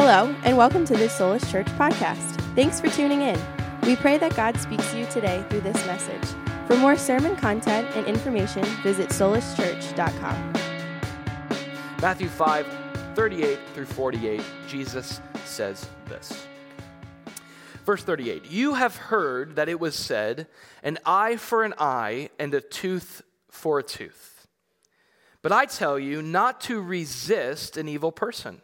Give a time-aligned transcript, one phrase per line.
[0.00, 2.40] Hello, and welcome to this Soulish Church podcast.
[2.54, 3.38] Thanks for tuning in.
[3.82, 6.22] We pray that God speaks to you today through this message.
[6.68, 10.52] For more sermon content and information, visit soulischurch.com.
[12.00, 12.66] Matthew 5,
[13.16, 16.46] 38 through 48, Jesus says this.
[17.84, 20.46] Verse 38 You have heard that it was said,
[20.84, 24.46] an eye for an eye and a tooth for a tooth.
[25.42, 28.62] But I tell you not to resist an evil person.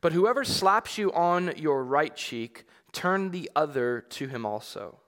[0.00, 4.98] But whoever slaps you on your right cheek, turn the other to him also.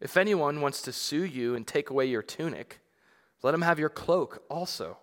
[0.00, 2.80] If anyone wants to sue you and take away your tunic,
[3.42, 4.98] let him have your cloak also.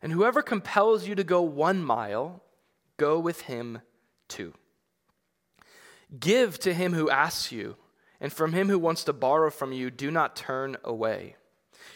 [0.00, 2.42] And whoever compels you to go one mile,
[2.96, 3.80] go with him
[4.28, 4.54] two.
[6.18, 7.76] Give to him who asks you,
[8.20, 11.36] and from him who wants to borrow from you, do not turn away.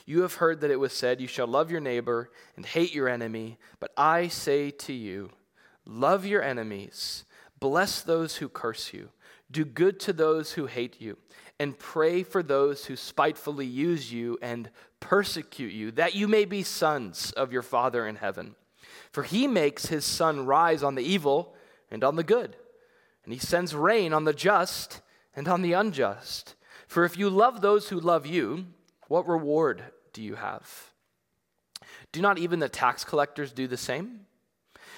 [0.05, 3.09] You have heard that it was said, You shall love your neighbor and hate your
[3.09, 3.59] enemy.
[3.81, 5.31] But I say to you,
[5.87, 7.25] Love your enemies,
[7.61, 9.11] bless those who curse you,
[9.51, 11.17] do good to those who hate you,
[11.61, 14.69] and pray for those who spitefully use you and
[15.01, 18.57] persecute you, that you may be sons of your Father in heaven.
[19.13, 21.55] For he makes his sun rise on the evil
[21.91, 22.57] and on the good,
[23.25, 25.01] and he sends rain on the just
[25.35, 26.55] and on the unjust.
[26.89, 28.67] For if you love those who love you,
[29.09, 30.93] what reward do you have?
[32.13, 34.26] Do not even the tax collectors do the same?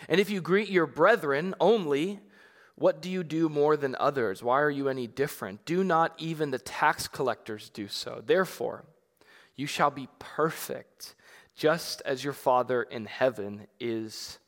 [0.09, 2.21] And if you greet your brethren only,
[2.77, 4.43] what do you do more than others?
[4.43, 5.65] Why are you any different?
[5.65, 8.23] Do not even the tax collectors do so.
[8.25, 8.85] Therefore,
[9.57, 11.15] you shall be perfect,
[11.57, 14.39] just as your Father in heaven is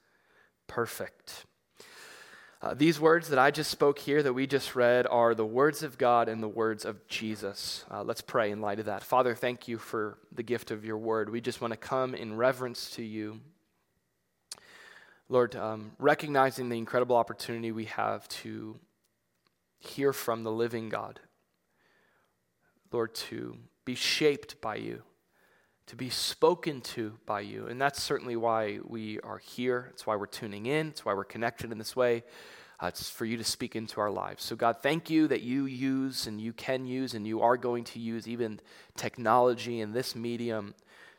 [0.69, 1.44] perfect.
[2.62, 5.83] Uh, these words that I just spoke here, that we just read, are the words
[5.83, 7.84] of God and the words of Jesus.
[7.91, 9.03] Uh, let's pray in light of that.
[9.03, 11.31] Father, thank you for the gift of your word.
[11.31, 13.41] We just want to come in reverence to you.
[15.31, 18.81] Lord, um, recognizing the incredible opportunity we have to
[19.78, 21.20] hear from the living God,
[22.91, 25.05] Lord, to be shaped by you,
[25.87, 27.69] to be spoken to by you.
[27.69, 29.87] And that's certainly why we are here.
[29.91, 30.88] It's why we're tuning in.
[30.88, 32.25] It's why we're connected in this way.
[32.82, 34.43] Uh, it's for you to speak into our lives.
[34.43, 37.84] So, God, thank you that you use and you can use and you are going
[37.84, 38.59] to use even
[38.97, 40.75] technology in this medium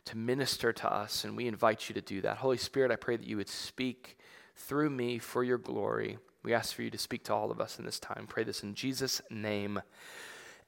[0.06, 2.38] to minister to us, and we invite you to do that.
[2.38, 4.18] Holy Spirit, I pray that you would speak
[4.56, 6.18] through me for your glory.
[6.44, 8.26] We ask for you to speak to all of us in this time.
[8.28, 9.82] Pray this in Jesus' name.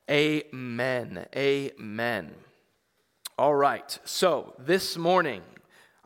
[0.10, 1.26] Amen.
[1.36, 2.32] Amen.
[3.38, 5.42] All right, so this morning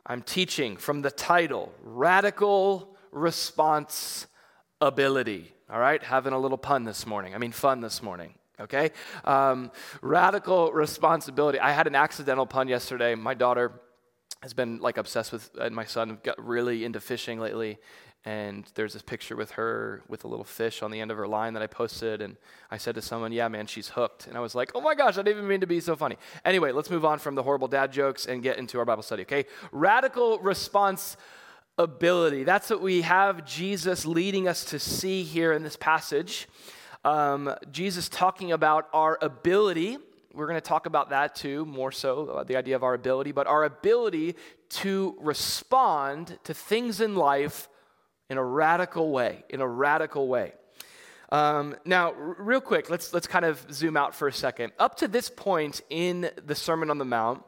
[0.05, 4.27] I'm teaching from the title Radical Response
[4.79, 5.51] Ability.
[5.69, 7.35] All right, having a little pun this morning.
[7.35, 8.91] I mean, fun this morning okay?
[9.25, 11.59] Um, radical responsibility.
[11.59, 13.15] I had an accidental pun yesterday.
[13.15, 13.81] My daughter
[14.41, 17.79] has been like obsessed with, and my son got really into fishing lately.
[18.25, 21.27] And there's this picture with her with a little fish on the end of her
[21.27, 22.21] line that I posted.
[22.21, 22.35] And
[22.69, 24.27] I said to someone, Yeah, man, she's hooked.
[24.27, 26.17] And I was like, Oh my gosh, I didn't even mean to be so funny.
[26.43, 29.21] Anyway, let's move on from the horrible dad jokes and get into our Bible study,
[29.21, 29.45] okay?
[29.71, 31.15] Radical response
[31.77, 32.43] ability.
[32.43, 36.47] That's what we have Jesus leading us to see here in this passage
[37.07, 39.97] um, Jesus talking about our ability.
[40.33, 43.31] We're going to talk about that too, more so, uh, the idea of our ability,
[43.31, 44.35] but our ability
[44.69, 47.69] to respond to things in life
[48.29, 50.51] in a radical way, in a radical way.
[51.29, 54.73] Um, now, r- real quick, let's, let's kind of zoom out for a second.
[54.77, 57.41] Up to this point in the Sermon on the Mount,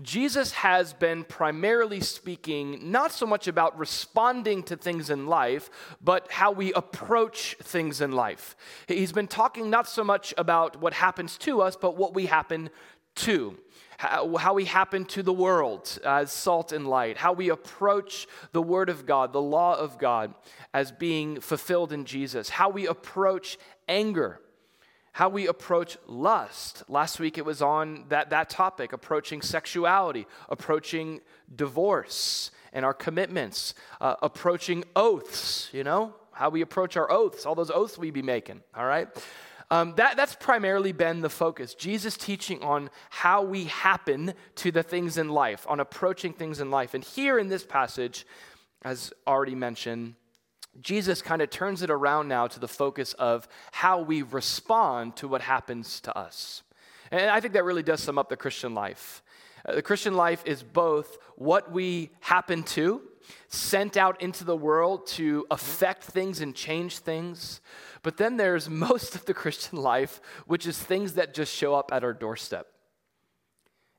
[0.00, 5.70] Jesus has been primarily speaking not so much about responding to things in life,
[6.02, 8.56] but how we approach things in life.
[8.88, 12.70] He's been talking not so much about what happens to us, but what we happen
[13.16, 13.58] to.
[13.98, 18.88] How, we happen to the world as salt and light, how we approach the Word
[18.88, 20.34] of God, the law of God,
[20.74, 24.40] as being fulfilled in Jesus, how we approach anger
[25.12, 26.82] how we approach lust.
[26.88, 31.20] Last week it was on that, that topic approaching sexuality, approaching
[31.54, 37.54] divorce and our commitments, uh, approaching oaths, you know, how we approach our oaths, all
[37.54, 39.08] those oaths we be making, all right?
[39.70, 41.74] Um, that, that's primarily been the focus.
[41.74, 46.70] Jesus teaching on how we happen to the things in life, on approaching things in
[46.70, 46.94] life.
[46.94, 48.26] And here in this passage,
[48.82, 50.14] as already mentioned,
[50.80, 55.28] Jesus kind of turns it around now to the focus of how we respond to
[55.28, 56.62] what happens to us.
[57.10, 59.22] And I think that really does sum up the Christian life.
[59.66, 63.02] Uh, the Christian life is both what we happen to,
[63.48, 67.60] sent out into the world to affect things and change things,
[68.02, 71.92] but then there's most of the Christian life, which is things that just show up
[71.92, 72.66] at our doorstep.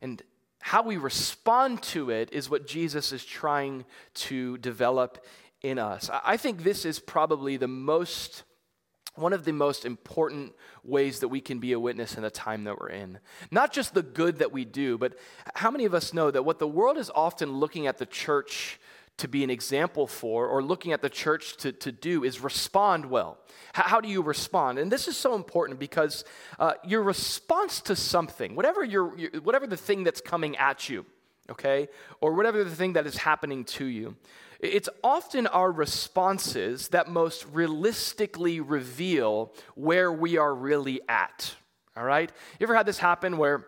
[0.01, 0.21] And
[0.59, 5.25] how we respond to it is what Jesus is trying to develop
[5.63, 6.09] in us.
[6.23, 8.43] I think this is probably the most
[9.15, 12.63] one of the most important ways that we can be a witness in the time
[12.63, 13.19] that we're in.
[13.51, 15.13] Not just the good that we do, but
[15.53, 18.79] how many of us know that what the world is often looking at the church
[19.17, 23.05] to be an example for or looking at the church to, to do is respond
[23.05, 23.37] well.
[23.73, 24.79] How, how do you respond?
[24.79, 26.23] And this is so important because
[26.57, 31.05] uh, your response to something, whatever, your, your, whatever the thing that's coming at you,
[31.49, 31.89] okay,
[32.21, 34.15] or whatever the thing that is happening to you,
[34.63, 41.53] it's often our responses that most realistically reveal where we are really at.
[41.97, 42.31] All right?
[42.59, 43.67] You ever had this happen where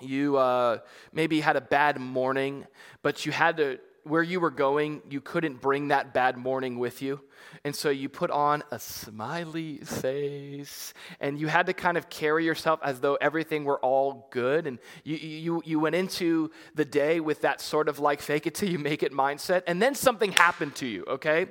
[0.00, 0.78] you uh,
[1.12, 2.64] maybe had a bad morning,
[3.02, 7.02] but you had to where you were going, you couldn't bring that bad morning with
[7.02, 7.20] you.
[7.64, 12.44] And so you put on a smiley face and you had to kind of carry
[12.44, 14.66] yourself as though everything were all good.
[14.66, 18.54] And you, you, you went into the day with that sort of like fake it
[18.54, 19.62] till you make it mindset.
[19.66, 21.46] And then something happened to you, okay?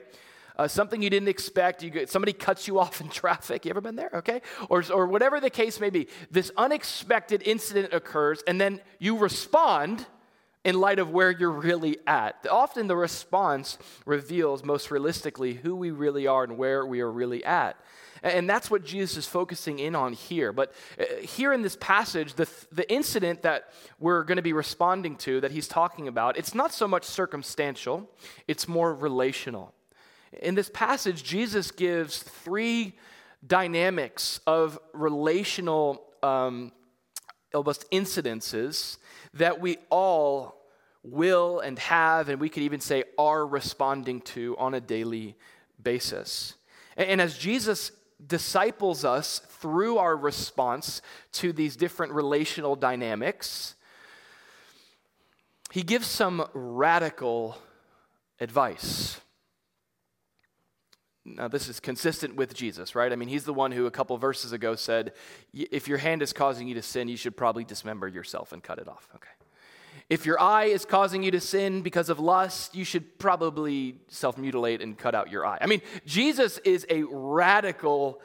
[0.60, 1.82] Uh, something you didn't expect.
[1.84, 3.64] You get, somebody cuts you off in traffic.
[3.64, 4.10] You ever been there?
[4.16, 6.10] Okay, or or whatever the case may be.
[6.30, 10.06] This unexpected incident occurs, and then you respond
[10.66, 12.46] in light of where you're really at.
[12.50, 17.44] Often the response reveals most realistically who we really are and where we are really
[17.46, 17.78] at.
[18.22, 20.52] And that's what Jesus is focusing in on here.
[20.52, 25.16] But uh, here in this passage, the, the incident that we're going to be responding
[25.18, 28.10] to, that he's talking about, it's not so much circumstantial,
[28.48, 29.74] it's more relational.
[30.42, 32.98] In this passage, Jesus gives three
[33.46, 36.74] dynamics of relational um,
[37.54, 38.98] almost incidences
[39.40, 40.56] that we all
[41.04, 45.36] will and have, and we could even say are responding to on a daily
[45.82, 46.56] basis.
[46.96, 47.92] And as Jesus
[48.26, 51.02] disciples us through our response
[51.34, 53.76] to these different relational dynamics,
[55.72, 57.58] he gives some radical
[58.40, 59.22] advice.
[61.36, 63.12] Now, this is consistent with Jesus, right?
[63.12, 65.14] I mean, he's the one who a couple verses ago said,
[65.54, 68.80] if your hand is causing you to sin, you should probably dismember yourself and cut
[68.80, 69.08] it off.
[69.16, 69.30] Okay.
[70.10, 74.38] If your eye is causing you to sin because of lust, you should probably self
[74.38, 75.60] mutilate and cut out your eye.
[75.62, 78.20] I mean, Jesus is a radical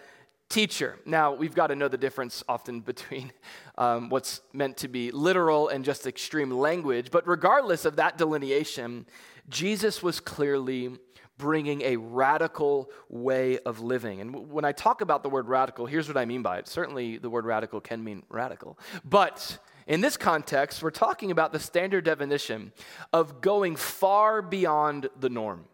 [0.48, 0.98] teacher.
[1.04, 3.32] Now, we've got to know the difference often between
[3.76, 7.10] um, what's meant to be literal and just extreme language.
[7.10, 9.06] But regardless of that delineation,
[9.50, 10.96] Jesus was clearly
[11.36, 14.20] bringing a radical way of living.
[14.20, 16.68] And when I talk about the word radical, here's what I mean by it.
[16.68, 18.78] Certainly, the word radical can mean radical.
[19.04, 22.72] But in this context, we're talking about the standard definition
[23.12, 25.66] of going far beyond the norm.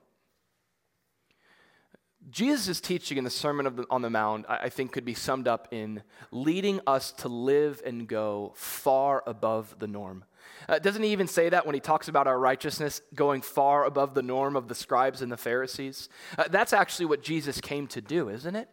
[2.31, 6.03] Jesus' teaching in the Sermon on the Mount, I think, could be summed up in
[6.31, 10.25] leading us to live and go far above the norm.
[10.69, 14.15] Uh, doesn't he even say that when he talks about our righteousness going far above
[14.15, 16.09] the norm of the scribes and the Pharisees?
[16.39, 18.69] Uh, that's actually what Jesus came to do, isn't it?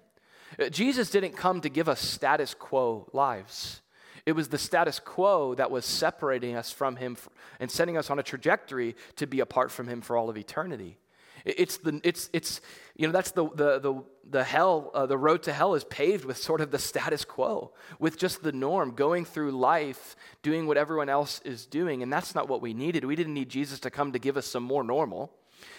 [0.59, 3.81] Uh, Jesus didn't come to give us status quo lives.
[4.25, 7.15] It was the status quo that was separating us from him
[7.59, 10.97] and sending us on a trajectory to be apart from him for all of eternity.
[11.45, 12.59] It's the, it's, it's,
[12.97, 16.25] you know, that's the, the, the, the hell, uh, the road to hell is paved
[16.25, 20.77] with sort of the status quo, with just the norm, going through life, doing what
[20.77, 22.03] everyone else is doing.
[22.03, 23.05] And that's not what we needed.
[23.05, 25.31] We didn't need Jesus to come to give us some more normal.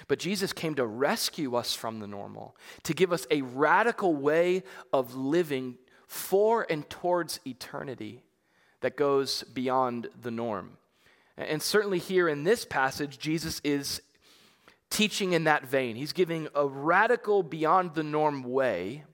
[0.09, 4.65] But Jesus came to rescue us from the normal, to give us a radical way
[4.93, 8.23] of living for and towards eternity
[8.81, 10.79] that goes beyond the norm.
[11.37, 14.03] And certainly here in this passage, Jesus is
[14.91, 15.97] teaching in that vein.
[15.97, 19.05] He's giving a radical, beyond the norm way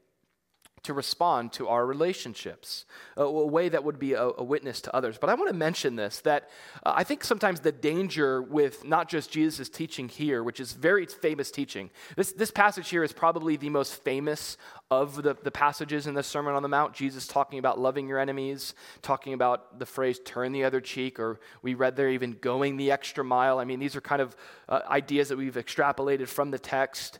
[0.85, 2.85] to respond to our relationships,
[3.16, 5.16] a, a way that would be a, a, witness to others.
[5.19, 6.50] But I want to mention this that
[6.85, 11.07] uh, I think sometimes the danger with not just Jesus' teaching here, which is very
[11.07, 14.59] famous teaching, this, this passage here is probably the most famous
[14.91, 16.93] of the, the passages in the Sermon on the Mount.
[16.93, 21.41] Jesus talking about loving your enemies, talking about the phrase turn the other cheek, or
[21.62, 23.59] we read there even going the extra mile.
[23.59, 24.37] I mean, these are kind of
[24.69, 27.19] uh, ideas that we've extrapolated from the text.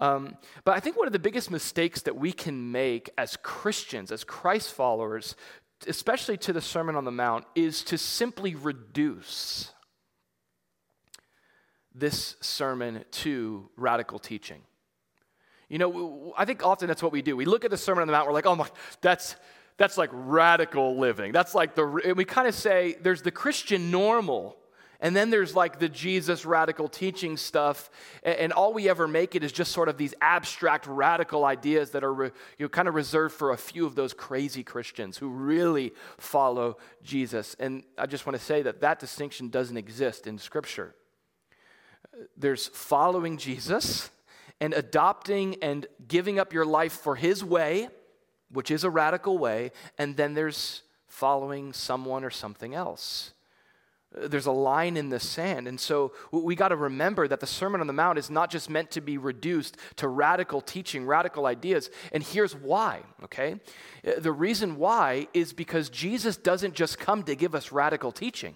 [0.00, 4.10] Um, but I think one of the biggest mistakes that we can make as Christians,
[4.10, 5.36] as Christ followers,
[5.86, 9.72] especially to the Sermon on the Mount, is to simply reduce
[11.94, 14.62] this sermon to radical teaching.
[15.72, 17.34] You know, I think often that's what we do.
[17.34, 18.68] We look at the Sermon on the Mount, we're like, oh my,
[19.00, 19.36] that's
[19.78, 21.32] that's like radical living.
[21.32, 24.58] That's like the we kind of say there's the Christian normal
[25.00, 27.90] and then there's like the Jesus radical teaching stuff,
[28.22, 32.04] and, all we ever make it is just sort of these abstract radical ideas that
[32.04, 35.28] are re, you know, kind of reserved for a few of those crazy Christians who
[35.28, 37.56] really follow Jesus.
[37.58, 40.94] And I just want to say that that distinction doesn't exist in Scripture.
[42.36, 44.10] There's following Jesus,
[44.62, 47.88] and adopting and giving up your life for His way,
[48.48, 53.32] which is a radical way, and then there's following someone or something else.
[54.16, 55.66] Uh, there's a line in the sand.
[55.66, 58.70] And so we got to remember that the Sermon on the Mount is not just
[58.70, 61.90] meant to be reduced to radical teaching, radical ideas.
[62.12, 63.56] And here's why, okay?
[64.06, 68.54] Uh, the reason why is because Jesus doesn't just come to give us radical teaching,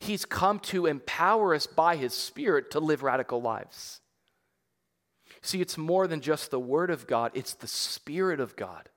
[0.00, 4.00] He's come to empower us by His Spirit to live radical lives.
[5.44, 8.88] See, it's more than just the Word of God, it's the Spirit of God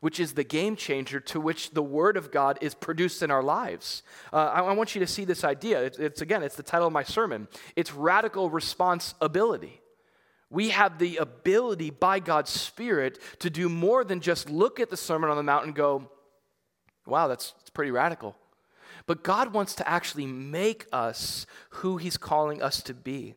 [0.00, 3.42] which is the game changer to which the Word of God is produced in our
[3.42, 4.02] lives.
[4.32, 5.82] Uh, I, I, want you to see this idea.
[5.82, 7.48] It's, it's, again, it's the title of my sermon.
[7.76, 9.80] It's radical responsibility.
[10.50, 14.96] We have the ability by God's Spirit to do more than just look at the
[14.96, 16.10] Sermon on the Mount and go,
[17.06, 18.36] wow, that's, that's pretty radical.
[19.06, 23.34] But God wants to actually make us who He's calling us to be.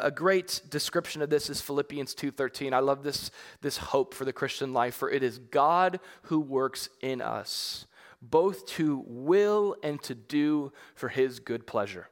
[0.00, 2.72] A great description of this is Philippians 2:13.
[2.72, 3.30] I love this,
[3.60, 7.86] this hope for the Christian life, for it is God who works in us,
[8.22, 12.08] both to will and to do for his good pleasure.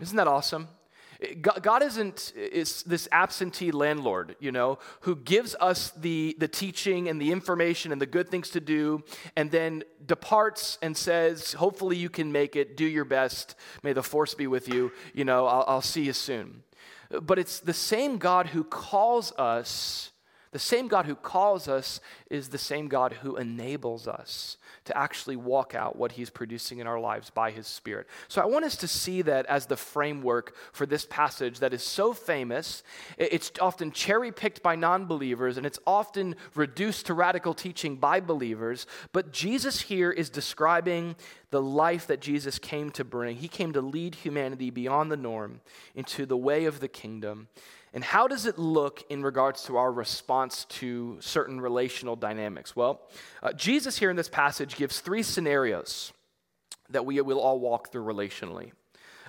[0.00, 0.66] Isn't that awesome?
[1.40, 7.20] God isn't is this absentee landlord, you know, who gives us the, the teaching and
[7.20, 9.04] the information and the good things to do,
[9.36, 13.54] and then departs and says, Hopefully you can make it, do your best,
[13.84, 16.64] may the force be with you, you know, I'll, I'll see you soon.
[17.20, 20.10] But it's the same God who calls us,
[20.54, 21.98] the same God who calls us
[22.30, 26.86] is the same God who enables us to actually walk out what He's producing in
[26.86, 28.06] our lives by His Spirit.
[28.28, 31.82] So I want us to see that as the framework for this passage that is
[31.82, 32.84] so famous.
[33.18, 38.20] It's often cherry picked by non believers and it's often reduced to radical teaching by
[38.20, 38.86] believers.
[39.10, 41.16] But Jesus here is describing
[41.50, 43.38] the life that Jesus came to bring.
[43.38, 45.62] He came to lead humanity beyond the norm
[45.96, 47.48] into the way of the kingdom.
[47.94, 52.74] And how does it look in regards to our response to certain relational dynamics?
[52.74, 53.00] Well,
[53.40, 56.12] uh, Jesus here in this passage gives three scenarios
[56.90, 58.72] that we will all walk through relationally.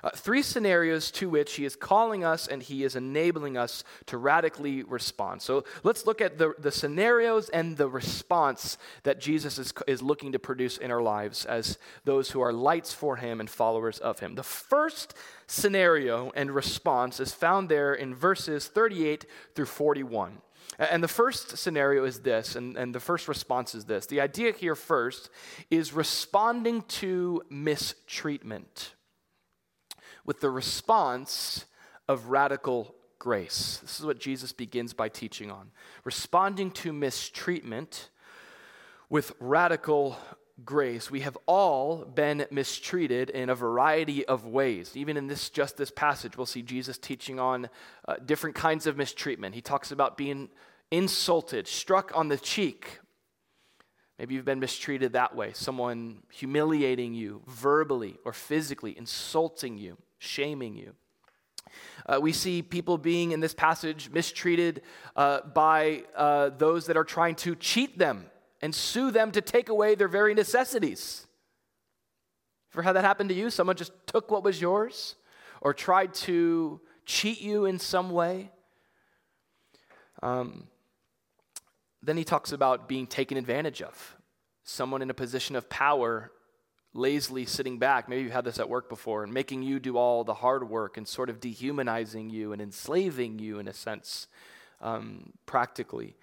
[0.05, 4.19] Uh, three scenarios to which he is calling us and he is enabling us to
[4.19, 5.41] radically respond.
[5.41, 10.33] So let's look at the, the scenarios and the response that Jesus is, is looking
[10.33, 14.19] to produce in our lives as those who are lights for him and followers of
[14.19, 14.35] him.
[14.35, 15.15] The first
[15.47, 20.37] scenario and response is found there in verses 38 through 41.
[20.77, 24.05] And the first scenario is this, and, and the first response is this.
[24.05, 25.31] The idea here first
[25.71, 28.93] is responding to mistreatment
[30.25, 31.65] with the response
[32.07, 33.79] of radical grace.
[33.81, 35.71] This is what Jesus begins by teaching on.
[36.03, 38.09] Responding to mistreatment
[39.09, 40.17] with radical
[40.63, 41.11] grace.
[41.11, 44.95] We have all been mistreated in a variety of ways.
[44.95, 47.69] Even in this just this passage, we'll see Jesus teaching on
[48.07, 49.55] uh, different kinds of mistreatment.
[49.55, 50.49] He talks about being
[50.91, 52.99] insulted, struck on the cheek.
[54.17, 55.51] Maybe you've been mistreated that way.
[55.53, 60.93] Someone humiliating you verbally or physically, insulting you shaming you.
[62.05, 64.81] Uh, we see people being in this passage mistreated
[65.15, 68.25] uh, by uh, those that are trying to cheat them
[68.61, 71.25] and sue them to take away their very necessities.
[72.73, 73.49] Ever had that happen to you?
[73.49, 75.15] Someone just took what was yours
[75.61, 78.51] or tried to cheat you in some way?
[80.21, 80.67] Um,
[82.01, 84.17] then he talks about being taken advantage of.
[84.63, 86.31] Someone in a position of power
[86.95, 88.07] lazily sitting back.
[88.07, 90.97] Maybe you've had this at work before, and making you do all the hard work
[90.97, 94.27] and sort of dehumanizing you and enslaving you in a sense,
[94.81, 96.15] um, practically.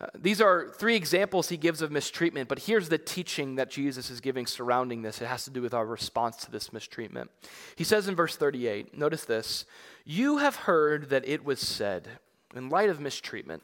[0.00, 4.10] Uh, these are three examples he gives of mistreatment, but here's the teaching that Jesus
[4.10, 5.20] is giving surrounding this.
[5.20, 7.30] It has to do with our response to this mistreatment.
[7.76, 9.66] He says in verse 38, notice this
[10.04, 12.08] You have heard that it was said,
[12.54, 13.62] in light of mistreatment,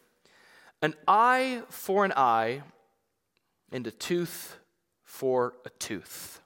[0.83, 2.63] an eye for an eye
[3.73, 4.59] and a tooth
[5.17, 6.41] for a tooth.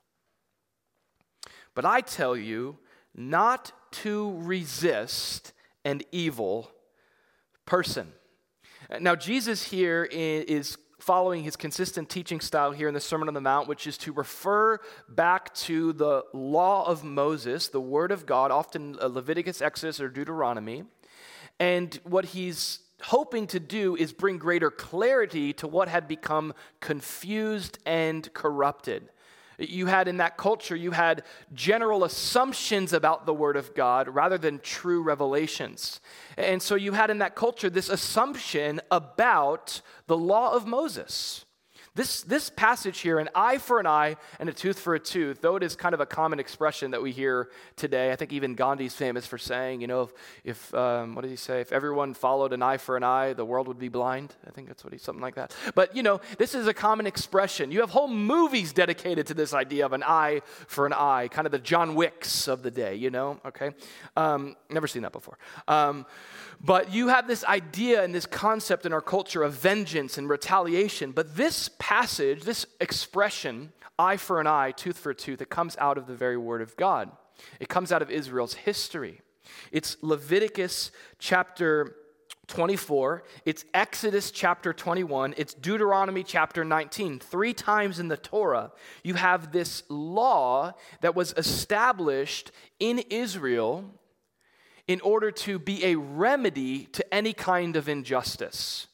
[1.75, 2.79] But I tell you
[3.17, 3.73] not
[4.03, 5.53] to resist
[5.85, 6.71] an evil
[7.67, 8.13] person.
[9.01, 13.41] Now, Jesus here is following his consistent teaching style here in the Sermon on the
[13.41, 18.53] Mount, which is to refer back to the law of Moses, the Word of God,
[18.53, 20.85] often uh, Leviticus, Exodus, or Deuteronomy.
[21.59, 27.79] And what he's hoping to do is bring greater clarity to what had become confused
[27.87, 29.09] and corrupted.
[29.59, 34.39] You had in that culture, you had general assumptions about the Word of God rather
[34.39, 36.01] than true revelations.
[36.39, 41.45] And so you had in that culture this assumption about the law of Moses
[41.97, 45.41] This, this passage here, an eye for an eye and a tooth for a tooth,
[45.41, 48.55] though it is kind of a common expression that we hear today, I think even
[48.55, 50.13] Gandhi's famous for saying, you know, if,
[50.45, 51.61] if um, what did he say?
[51.61, 54.37] If everyone followed an eye for an eye, the world would be blind.
[54.47, 55.53] I think that's what he, something like that.
[55.75, 57.73] But, you know, this is a common expression.
[57.73, 61.47] You have whole movies dedicated to this idea of an eye for an eye, kind
[61.47, 63.71] of the John Wicks of the day, you know, okay?
[64.17, 65.39] Um, never seen that before.
[65.67, 66.07] Um,
[66.63, 71.13] but you have this idea and this concept in our culture of vengeance and retaliation.
[71.13, 75.77] But this passage, this expression, eye for an eye, tooth for a tooth, it comes
[75.79, 77.11] out of the very word of God.
[77.59, 79.21] It comes out of Israel's history.
[79.73, 81.97] It's Leviticus chapter
[82.47, 87.21] 24, it's Exodus chapter 21, it's Deuteronomy chapter 19.
[87.21, 88.73] Three times in the Torah,
[89.03, 93.85] you have this law that was established in Israel
[94.89, 98.89] in order to be a remedy to any kind of injustice.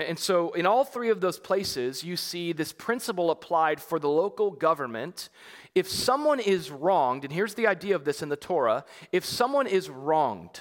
[0.00, 4.08] And so, in all three of those places, you see this principle applied for the
[4.08, 5.28] local government.
[5.74, 9.66] If someone is wronged, and here's the idea of this in the Torah if someone
[9.66, 10.60] is wronged,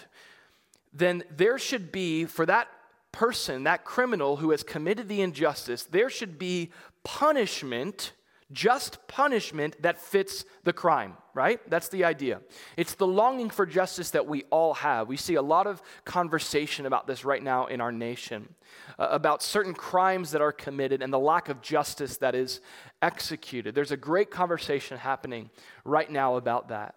[0.93, 2.67] then there should be, for that
[3.11, 6.71] person, that criminal who has committed the injustice, there should be
[7.03, 8.11] punishment
[8.51, 11.59] just punishment that fits the crime, right?
[11.69, 12.41] That's the idea.
[12.77, 15.07] It's the longing for justice that we all have.
[15.07, 18.55] We see a lot of conversation about this right now in our nation,
[18.97, 22.59] uh, about certain crimes that are committed and the lack of justice that is
[23.01, 23.75] executed.
[23.75, 25.51] There's a great conversation happening
[25.85, 26.95] right now about that.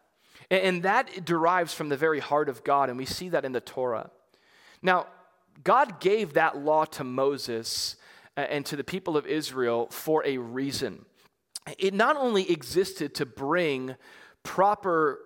[0.51, 3.53] And, and that derives from the very heart of God, and we see that in
[3.53, 4.11] the Torah.
[4.81, 5.07] Now,
[5.65, 7.97] God gave that law to Moses
[8.39, 11.05] and to the people of Israel for a reason
[11.79, 13.95] it not only existed to bring
[14.43, 15.21] proper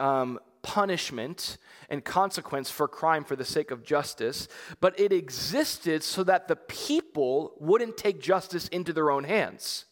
[0.00, 4.48] um, punishment and consequence for crime for the sake of justice,
[4.80, 9.86] but it existed so that the people wouldn't take justice into their own hands.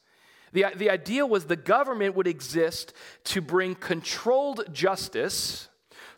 [0.52, 2.92] The, the idea was the government would exist
[3.24, 5.68] to bring controlled justice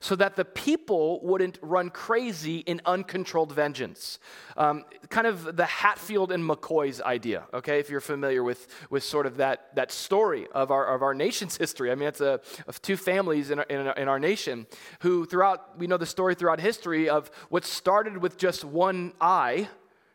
[0.00, 4.18] so that the people wouldn't run crazy in uncontrolled vengeance.
[4.56, 9.26] Um, kind of the Hatfield and McCoy's idea, okay, if you're familiar with, with sort
[9.26, 11.90] of that, that story of our, of our nation's history.
[11.90, 14.66] I mean, it's a, of two families in our, in, in our nation
[15.00, 19.68] who, throughout, we know the story throughout history of what started with just one eye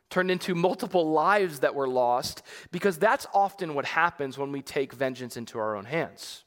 [0.10, 4.94] turned into multiple lives that were lost because that's often what happens when we take
[4.94, 6.44] vengeance into our own hands.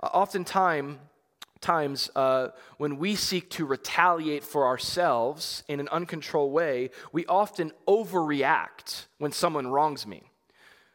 [0.00, 0.98] Uh, oftentimes,
[1.60, 7.72] times uh, when we seek to retaliate for ourselves in an uncontrolled way, we often
[7.86, 10.22] overreact when someone wrongs me.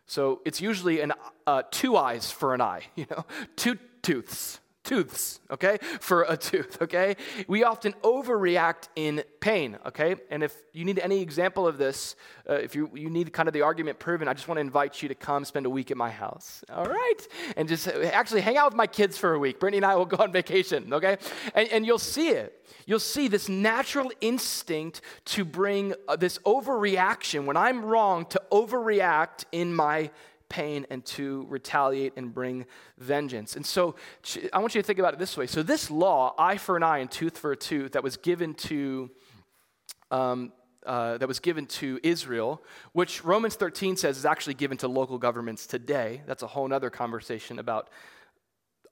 [0.07, 1.13] So it's usually an,
[1.47, 3.25] uh, two eyes for an eye, you know,
[3.55, 7.17] two tooths tooths, okay, for a tooth, okay?
[7.47, 10.15] We often overreact in pain, okay?
[10.29, 12.15] And if you need any example of this,
[12.49, 15.01] uh, if you, you need kind of the argument proven, I just want to invite
[15.01, 17.27] you to come spend a week at my house, all right?
[17.57, 19.59] And just actually hang out with my kids for a week.
[19.59, 21.17] Brittany and I will go on vacation, okay?
[21.53, 22.61] And, and you'll see it.
[22.85, 29.45] You'll see this natural instinct to bring uh, this overreaction when I'm wrong to overreact
[29.51, 30.11] in my
[30.49, 32.65] pain and to retaliate and bring
[32.97, 33.55] vengeance.
[33.55, 33.95] And so
[34.53, 35.47] I want you to think about it this way.
[35.47, 38.53] So, this law, eye for an eye and tooth for a tooth, that was given
[38.55, 39.09] to.
[40.11, 40.51] Um,
[40.85, 45.17] uh, that was given to Israel, which Romans 13 says is actually given to local
[45.17, 46.21] governments today.
[46.27, 47.89] That's a whole other conversation about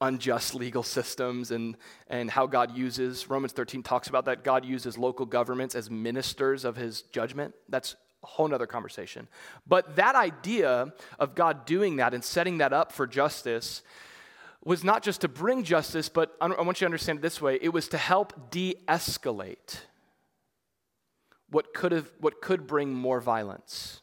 [0.02, 3.30] unjust legal systems and, and how God uses.
[3.30, 4.44] Romans 13 talks about that.
[4.44, 7.54] God uses local governments as ministers of his judgment.
[7.70, 9.28] That's a whole nother conversation.
[9.68, 13.84] But that idea of God doing that and setting that up for justice
[14.64, 17.60] was not just to bring justice, but I want you to understand it this way
[17.62, 19.80] it was to help de escalate
[21.50, 24.02] what could, have, what could bring more violence.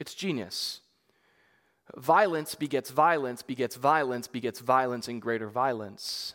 [0.00, 0.80] It's genius.
[1.94, 6.34] Violence begets violence, begets violence, begets violence, and greater violence.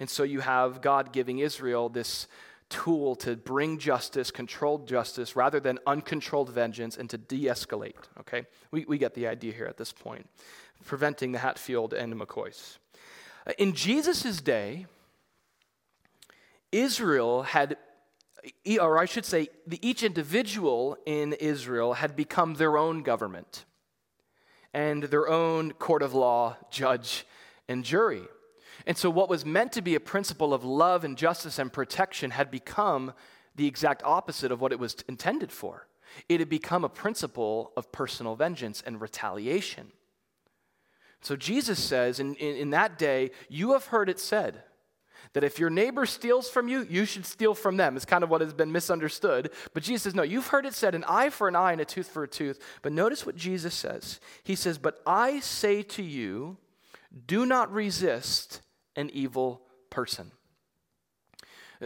[0.00, 2.26] And so you have God giving Israel this
[2.74, 7.94] tool to bring justice, controlled justice, rather than uncontrolled vengeance and to de escalate.
[8.18, 8.46] Okay?
[8.72, 10.28] We, we get the idea here at this point,
[10.84, 12.78] preventing the Hatfield and McCoys.
[13.46, 14.86] Uh, in Jesus' day,
[16.72, 17.76] Israel had,
[18.80, 19.48] or I should say,
[19.80, 23.64] each individual in Israel had become their own government
[24.72, 27.24] and their own court of law, judge,
[27.68, 28.24] and jury.
[28.86, 32.30] And so, what was meant to be a principle of love and justice and protection
[32.30, 33.14] had become
[33.56, 35.86] the exact opposite of what it was intended for.
[36.28, 39.92] It had become a principle of personal vengeance and retaliation.
[41.22, 44.62] So, Jesus says in, in, in that day, You have heard it said
[45.32, 48.28] That if your neighbor steals from you, you should steal from them, is kind of
[48.28, 49.50] what has been misunderstood.
[49.72, 51.86] But Jesus says, no, you've heard it said, an eye for an eye and a
[51.86, 52.60] tooth for a tooth.
[52.82, 54.20] But notice what Jesus says.
[54.42, 56.58] He says, But I say to you,
[57.26, 58.60] do not resist
[58.96, 60.32] an evil person.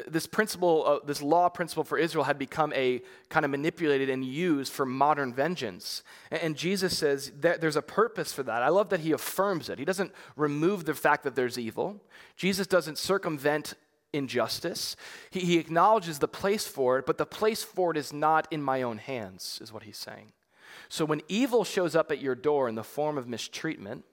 [0.06, 4.24] This principle, uh, this law principle for Israel had become a kind of manipulated and
[4.24, 6.02] used for modern vengeance.
[6.30, 8.62] And, and Jesus says that there's a purpose for that.
[8.62, 9.78] I love that he affirms it.
[9.78, 12.00] He doesn't remove the fact that there's evil,
[12.36, 13.74] Jesus doesn't circumvent
[14.12, 14.96] injustice.
[15.30, 18.62] He, he acknowledges the place for it, but the place for it is not in
[18.62, 20.32] my own hands, is what he's saying.
[20.88, 24.04] So when evil shows up at your door in the form of mistreatment,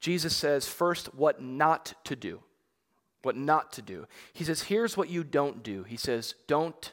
[0.00, 2.42] Jesus says, first, what not to do
[3.22, 4.06] what not to do.
[4.32, 5.82] He says, here's what you don't do.
[5.84, 6.92] He says, don't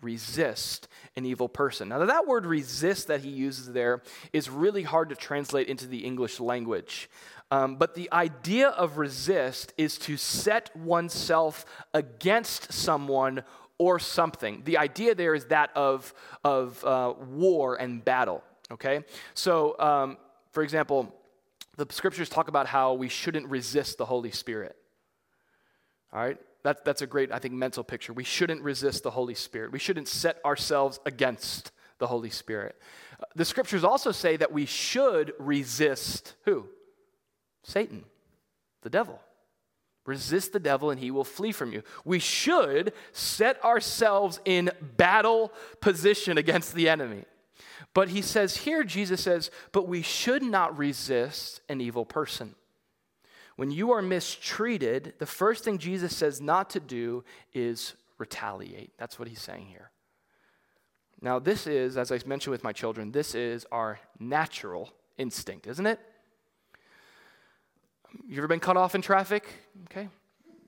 [0.00, 1.88] resist an evil person.
[1.88, 5.98] Now, that word resist that he uses there is really hard to translate into the
[5.98, 7.10] English language.
[7.50, 13.42] Um, but the idea of resist is to set oneself against someone
[13.78, 14.62] or something.
[14.64, 16.12] The idea there is that of,
[16.44, 19.04] of uh, war and battle, okay?
[19.34, 20.18] So, um,
[20.52, 21.14] for example,
[21.78, 24.76] the scriptures talk about how we shouldn't resist the Holy Spirit.
[26.12, 26.38] All right?
[26.64, 28.12] That, that's a great, I think, mental picture.
[28.12, 29.70] We shouldn't resist the Holy Spirit.
[29.70, 32.76] We shouldn't set ourselves against the Holy Spirit.
[33.20, 36.66] Uh, the scriptures also say that we should resist who?
[37.62, 38.04] Satan,
[38.82, 39.20] the devil.
[40.04, 41.82] Resist the devil and he will flee from you.
[42.04, 47.24] We should set ourselves in battle position against the enemy.
[47.94, 52.54] But he says here, Jesus says, but we should not resist an evil person.
[53.56, 58.92] When you are mistreated, the first thing Jesus says not to do is retaliate.
[58.98, 59.90] That's what he's saying here.
[61.20, 65.86] Now, this is, as I mentioned with my children, this is our natural instinct, isn't
[65.86, 65.98] it?
[68.28, 69.44] You ever been cut off in traffic?
[69.90, 70.02] Okay.
[70.02, 70.10] Have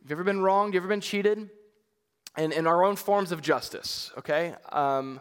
[0.09, 0.75] you ever been wronged?
[0.75, 1.49] You ever been cheated?
[2.37, 4.55] And in our own forms of justice, okay?
[4.73, 5.21] Um,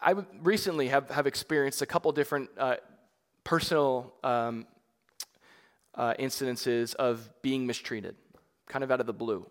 [0.00, 2.76] I recently have, have experienced a couple different uh,
[3.44, 4.66] personal um,
[5.94, 8.16] uh, incidences of being mistreated,
[8.66, 9.46] kind of out of the blue.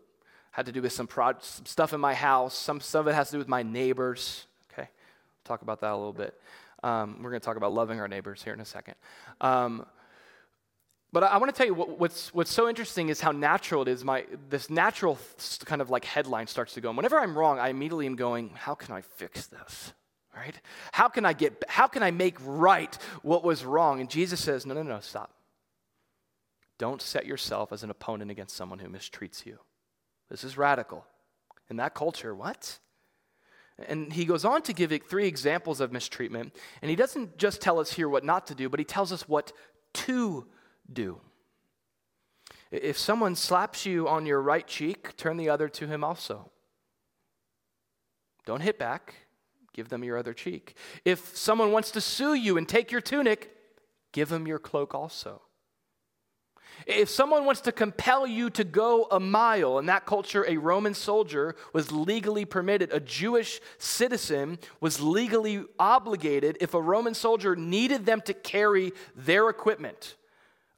[0.52, 2.58] Had to do with some, pro- some stuff in my house.
[2.58, 4.48] Some stuff it has to do with my neighbors.
[4.72, 6.40] Okay, we'll talk about that a little bit.
[6.84, 8.96] Um, we're going to talk about loving our neighbors here in a second.
[9.40, 9.86] Um,
[11.14, 13.84] but I, I want to tell you what, what's, what's so interesting is how natural
[13.84, 14.04] it is.
[14.04, 15.20] My, this natural
[15.66, 16.90] kind of like headline starts to go.
[16.90, 19.94] And whenever I'm wrong, I immediately am going, how can I fix this?
[20.36, 20.60] Right?
[20.94, 24.00] How can I get, how can I make right what was wrong?
[24.00, 25.34] And Jesus says, no, no, no, stop.
[26.78, 29.60] Don't set yourself as an opponent against someone who mistreats you.
[30.30, 31.06] This is radical.
[31.70, 32.80] In that culture, what?
[33.88, 36.56] And he goes on to give three examples of mistreatment.
[36.82, 39.28] And he doesn't just tell us here what not to do, but he tells us
[39.28, 39.52] what
[39.94, 40.48] to
[40.92, 41.20] do.
[42.72, 46.50] If someone slaps you on your right cheek, turn the other to him also.
[48.46, 49.16] Don't hit back,
[49.74, 50.76] give them your other cheek.
[51.06, 53.56] If someone wants to sue you and take your tunic,
[54.12, 55.42] give them your cloak also.
[56.88, 60.94] If someone wants to compel you to go a mile, in that culture, a Roman
[60.94, 68.06] soldier was legally permitted, a Jewish citizen was legally obligated if a Roman soldier needed
[68.06, 70.16] them to carry their equipment.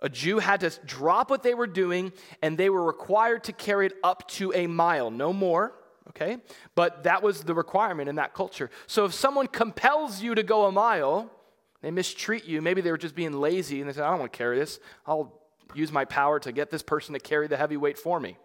[0.02, 3.86] A Jew had to drop what they were doing and they were required to carry
[3.86, 5.74] it up to a mile, no more,
[6.10, 6.38] okay?
[6.76, 8.70] But that was the requirement in that culture.
[8.88, 11.32] So if someone compels you to go a mile,
[11.82, 14.32] they mistreat you, maybe they were just being lazy and they said, I don't want
[14.32, 15.40] to carry this, I'll
[15.74, 18.38] use my power to get this person to carry the heavy weight for me.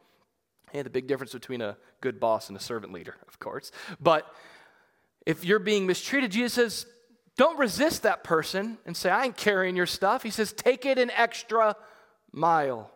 [0.74, 3.72] And the big difference between a good boss and a servant leader, of course.
[4.00, 4.26] But
[5.24, 6.86] if you're being mistreated, Jesus says,
[7.36, 10.22] don't resist that person and say, I ain't carrying your stuff.
[10.22, 11.76] He says, take it an extra
[12.32, 12.90] mile.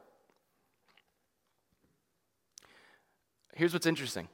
[3.54, 4.28] Here's what's interesting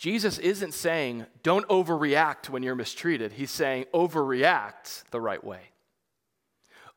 [0.00, 3.32] Jesus isn't saying, don't overreact when you're mistreated.
[3.32, 5.70] He's saying, overreact the right way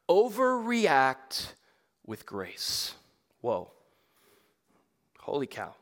[0.10, 1.54] overreact
[2.06, 2.96] with grace.
[3.42, 3.72] Whoa.
[5.20, 5.74] Holy cow.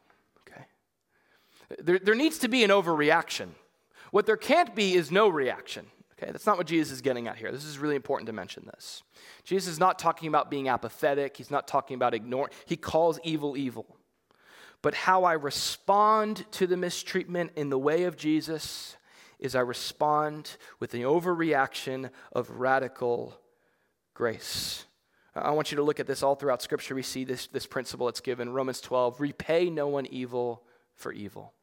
[0.47, 0.65] Okay.
[1.79, 3.49] There, there needs to be an overreaction.
[4.11, 5.87] What there can't be is no reaction.
[6.21, 7.51] Okay, that's not what Jesus is getting at here.
[7.51, 9.01] This is really important to mention this.
[9.43, 11.35] Jesus is not talking about being apathetic.
[11.35, 12.53] He's not talking about ignoring.
[12.65, 13.97] He calls evil evil.
[14.81, 18.97] But how I respond to the mistreatment in the way of Jesus
[19.39, 23.39] is I respond with the overreaction of radical
[24.13, 24.85] grace.
[25.35, 26.93] I want you to look at this all throughout Scripture.
[26.93, 28.51] We see this, this principle that's given.
[28.51, 30.63] Romans 12 repay no one evil
[30.95, 31.53] for evil.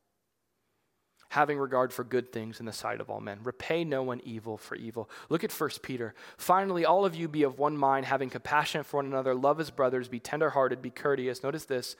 [1.30, 3.38] having regard for good things in the sight of all men.
[3.44, 5.10] Repay no one evil for evil.
[5.28, 6.14] Look at 1 Peter.
[6.38, 9.70] Finally, all of you be of one mind, having compassion for one another, love as
[9.70, 11.42] brothers, be tenderhearted, be courteous.
[11.42, 11.96] Notice this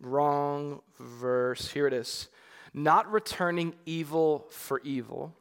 [0.00, 1.70] wrong verse.
[1.70, 2.28] Here it is.
[2.72, 5.34] Not returning evil for evil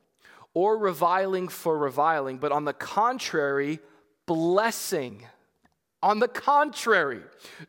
[0.54, 3.80] or reviling for reviling, but on the contrary,
[4.26, 5.26] blessing.
[6.02, 7.22] On the contrary,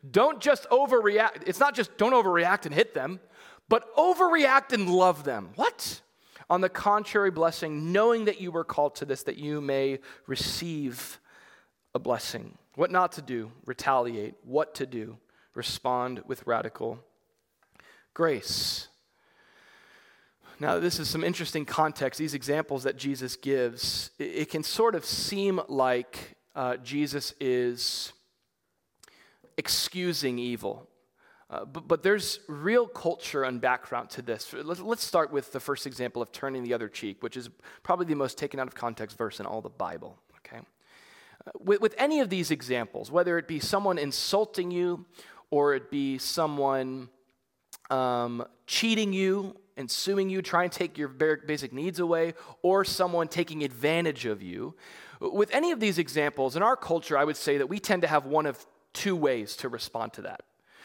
[0.09, 1.43] don't just overreact.
[1.45, 3.19] It's not just don't overreact and hit them
[3.71, 5.51] but overreact and love them.
[5.55, 6.01] What?
[6.49, 11.21] On the contrary, blessing, knowing that you were called to this, that you may receive
[11.95, 12.57] a blessing.
[12.75, 14.35] What not to do, retaliate.
[14.43, 15.17] What to do,
[15.53, 16.99] respond with radical
[18.13, 18.87] grace.
[20.59, 22.19] Now, this is some interesting context.
[22.19, 28.13] These examples that Jesus gives, it, can sort of seem like uh, Jesus is
[29.57, 30.87] excusing evil.
[31.49, 34.53] Uh, but, but there's real culture and background to this.
[34.53, 37.49] Let's, let's start with the first example of turning the other cheek, which is
[37.81, 40.17] probably the most taken out of context verse in all the Bible.
[40.37, 40.59] Okay?
[40.59, 45.05] Uh, with, with any of these examples, whether it be someone insulting you
[45.51, 47.09] or it be someone
[47.91, 53.27] um, cheating you and suing you, trying to take your basic needs away, or someone
[53.27, 54.73] taking advantage of you,
[55.21, 58.07] with any of these examples, in our culture, I would say that we tend to
[58.07, 60.41] have one of two ways to respond to that.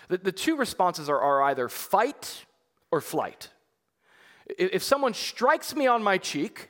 [0.08, 2.44] The, the two responses are, are either fight
[2.90, 3.48] or flight.
[4.58, 6.68] If someone strikes me on my cheek,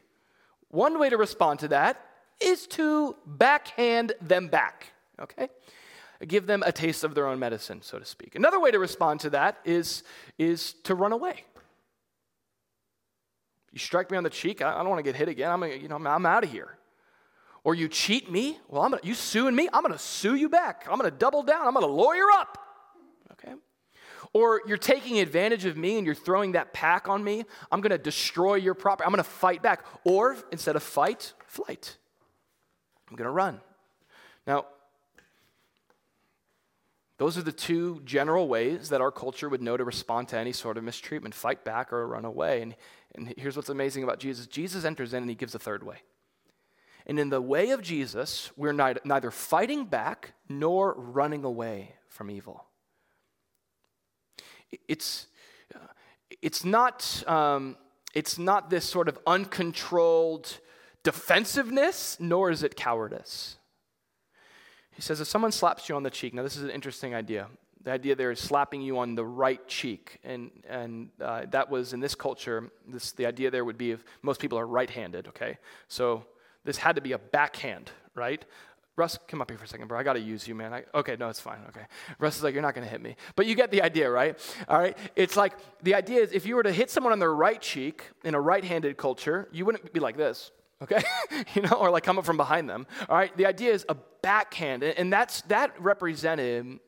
[0.68, 2.00] one way to respond to that
[2.40, 5.48] is to backhand them back, okay?
[6.26, 8.34] Give them a taste of their own medicine, so to speak.
[8.34, 10.02] Another way to respond to that is,
[10.38, 11.44] is to run away.
[13.72, 15.50] You strike me on the cheek, I, don't want to get hit again.
[15.50, 16.78] I'm, you know, I'm, I'm out of here.
[17.62, 20.48] Or you cheat me, well, I'm gonna, you suing me, I'm going to sue you
[20.48, 20.86] back.
[20.90, 21.66] I'm going to double down.
[21.66, 22.56] I'm going to lawyer up.
[23.32, 23.52] Okay?
[24.32, 27.44] Or you're taking advantage of me and you're throwing that pack on me.
[27.70, 29.04] I'm going to destroy your property.
[29.04, 29.84] I'm going to fight back.
[30.04, 31.96] Or instead of fight, flight.
[33.10, 33.60] I'm going to run.
[34.46, 34.66] Now,
[37.18, 40.52] those are the two general ways that our culture would know to respond to any
[40.52, 42.62] sort of mistreatment fight back or run away.
[42.62, 42.76] And,
[43.14, 45.96] and here's what's amazing about Jesus Jesus enters in and he gives a third way.
[47.06, 52.66] And in the way of Jesus, we're neither fighting back nor running away from evil
[54.88, 55.26] it's,
[56.42, 57.76] it's, not, um,
[58.14, 60.58] it's not this sort of uncontrolled
[61.02, 63.56] defensiveness, nor is it cowardice.
[64.96, 67.48] He says, if someone slaps you on the cheek, now this is an interesting idea.
[67.84, 70.18] The idea there is slapping you on the right cheek.
[70.24, 74.02] And, and uh, that was in this culture, this, the idea there would be if
[74.22, 75.58] most people are right handed, okay?
[75.88, 76.24] So
[76.64, 78.42] this had to be a backhand, right?
[78.96, 79.98] Russ, come up here for a second, bro.
[79.98, 80.72] I got to use you, man.
[80.72, 81.58] I, okay, no, it's fine.
[81.68, 81.84] Okay.
[82.18, 83.16] Russ is like, you're not going to hit me.
[83.34, 84.38] But you get the idea, right?
[84.66, 84.96] All right.
[85.14, 88.04] It's like the idea is if you were to hit someone on their right cheek
[88.24, 90.50] in a right handed culture, you wouldn't be like this,
[90.82, 91.02] okay?
[91.54, 92.86] you know, or like come up from behind them.
[93.08, 93.36] All right.
[93.36, 94.82] The idea is a backhand.
[94.82, 96.80] And that's, that represented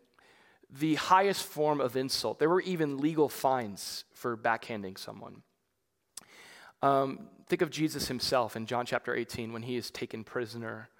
[0.71, 2.39] the highest form of insult.
[2.39, 5.43] There were even legal fines for backhanding someone.
[6.83, 10.91] Um, think of Jesus himself in John chapter 18 when he is taken prisoner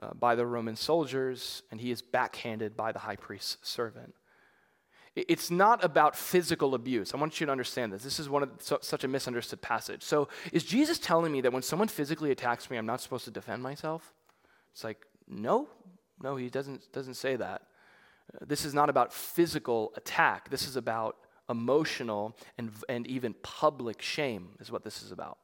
[0.00, 4.14] uh, by the Roman soldiers, and he is backhanded by the high priest's servant.
[5.14, 7.12] It's not about physical abuse.
[7.12, 8.02] I want you to understand this.
[8.02, 10.02] This is one of so, such a misunderstood passage.
[10.02, 13.30] So, is Jesus telling me that when someone physically attacks me, I'm not supposed to
[13.30, 14.14] defend myself?
[14.72, 15.68] It's like, no,
[16.22, 17.62] no, he doesn't, doesn't say that.
[18.34, 20.48] Uh, this is not about physical attack.
[20.48, 21.18] This is about
[21.50, 25.36] emotional and, and even public shame, is what this is about.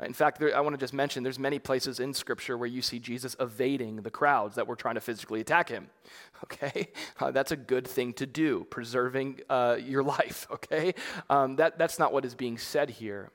[0.00, 2.82] In fact, there, I want to just mention there's many places in Scripture where you
[2.82, 5.88] see Jesus evading the crowds that were trying to physically attack him.
[6.44, 6.88] Okay,
[7.20, 10.48] uh, that's a good thing to do, preserving uh, your life.
[10.50, 10.92] Okay,
[11.30, 13.30] um, that that's not what is being said here.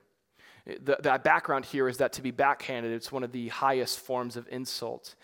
[0.65, 4.35] The, the background here is that to be backhanded, it's one of the highest forms
[4.35, 5.15] of insult.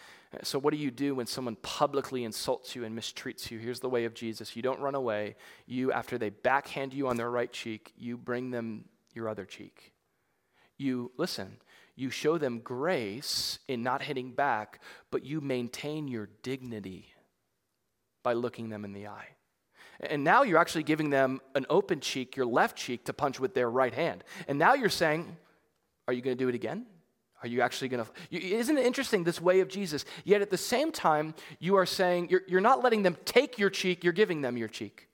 [0.44, 3.60] So, what do you do when someone publicly insults you and mistreats you?
[3.60, 5.36] Here's the way of Jesus you don't run away.
[5.66, 9.93] You, after they backhand you on their right cheek, you bring them your other cheek
[10.84, 11.58] you listen,
[11.96, 17.14] you show them grace in not hitting back, but you maintain your dignity
[18.24, 19.28] by looking them in the eye.
[20.00, 23.54] And now you're actually giving them an open cheek, your left cheek, to punch with
[23.54, 24.24] their right hand.
[24.48, 25.38] And now you're saying,
[26.08, 26.86] Are you going to do it again?
[27.44, 28.12] Are you actually going to?
[28.38, 30.06] Isn't it interesting, this way of Jesus?
[30.24, 33.70] Yet at the same time, you are saying, you're, you're not letting them take your
[33.70, 35.10] cheek, you're giving them your cheek.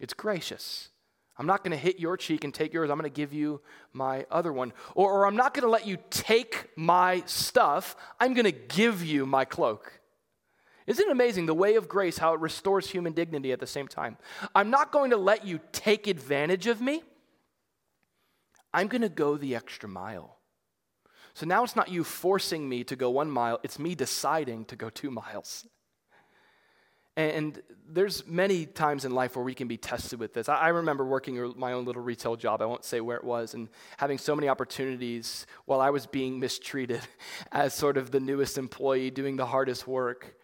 [0.00, 0.88] It's gracious.
[1.38, 2.90] I'm not going to hit your cheek and take yours.
[2.90, 3.60] I'm going to give you
[3.92, 4.72] my other one.
[4.96, 7.94] Or, or I'm not going to let you take my stuff.
[8.18, 10.00] I'm going to give you my cloak.
[10.88, 13.88] Isn't it amazing the way of grace, how it restores human dignity at the same
[13.88, 14.16] time?
[14.54, 17.02] I'm not going to let you take advantage of me,
[18.72, 20.38] I'm going to go the extra mile.
[21.34, 24.76] So now it's not you forcing me to go one mile, it's me deciding to
[24.76, 25.66] go two miles.
[27.18, 30.48] And there's many times in life where we can be tested with this.
[30.48, 33.68] I remember working my own little retail job, I won't say where it was, and
[33.96, 37.00] having so many opportunities while I was being mistreated
[37.52, 40.36] as sort of the newest employee doing the hardest work.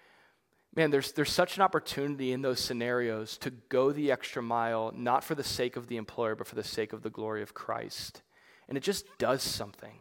[0.74, 5.22] Man, there's, there's such an opportunity in those scenarios to go the extra mile, not
[5.22, 8.22] for the sake of the employer, but for the sake of the glory of Christ.
[8.68, 10.00] And it just does something.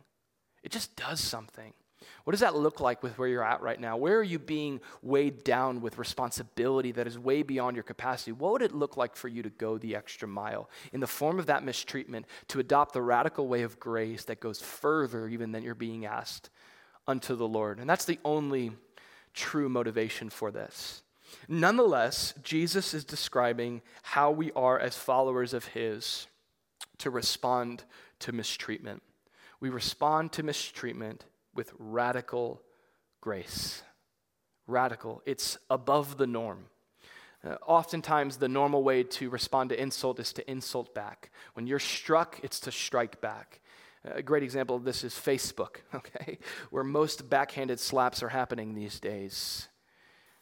[0.63, 1.73] It just does something.
[2.23, 3.97] What does that look like with where you're at right now?
[3.97, 8.31] Where are you being weighed down with responsibility that is way beyond your capacity?
[8.31, 11.37] What would it look like for you to go the extra mile in the form
[11.37, 15.63] of that mistreatment to adopt the radical way of grace that goes further even than
[15.63, 16.49] you're being asked
[17.07, 17.79] unto the Lord?
[17.79, 18.71] And that's the only
[19.33, 21.03] true motivation for this.
[21.49, 26.27] Nonetheless, Jesus is describing how we are as followers of His
[26.99, 27.83] to respond
[28.19, 29.03] to mistreatment.
[29.59, 32.61] We respond to mistreatment with radical
[33.21, 33.83] grace.
[34.67, 36.65] Radical, it's above the norm.
[37.45, 41.31] Uh, oftentimes, the normal way to respond to insult is to insult back.
[41.53, 43.59] When you're struck, it's to strike back.
[44.05, 46.37] A great example of this is Facebook, okay,
[46.69, 49.67] where most backhanded slaps are happening these days.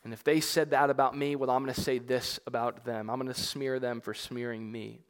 [0.03, 3.09] And if they said that about me, well, I'm going to say this about them.
[3.09, 5.01] I'm going to smear them for smearing me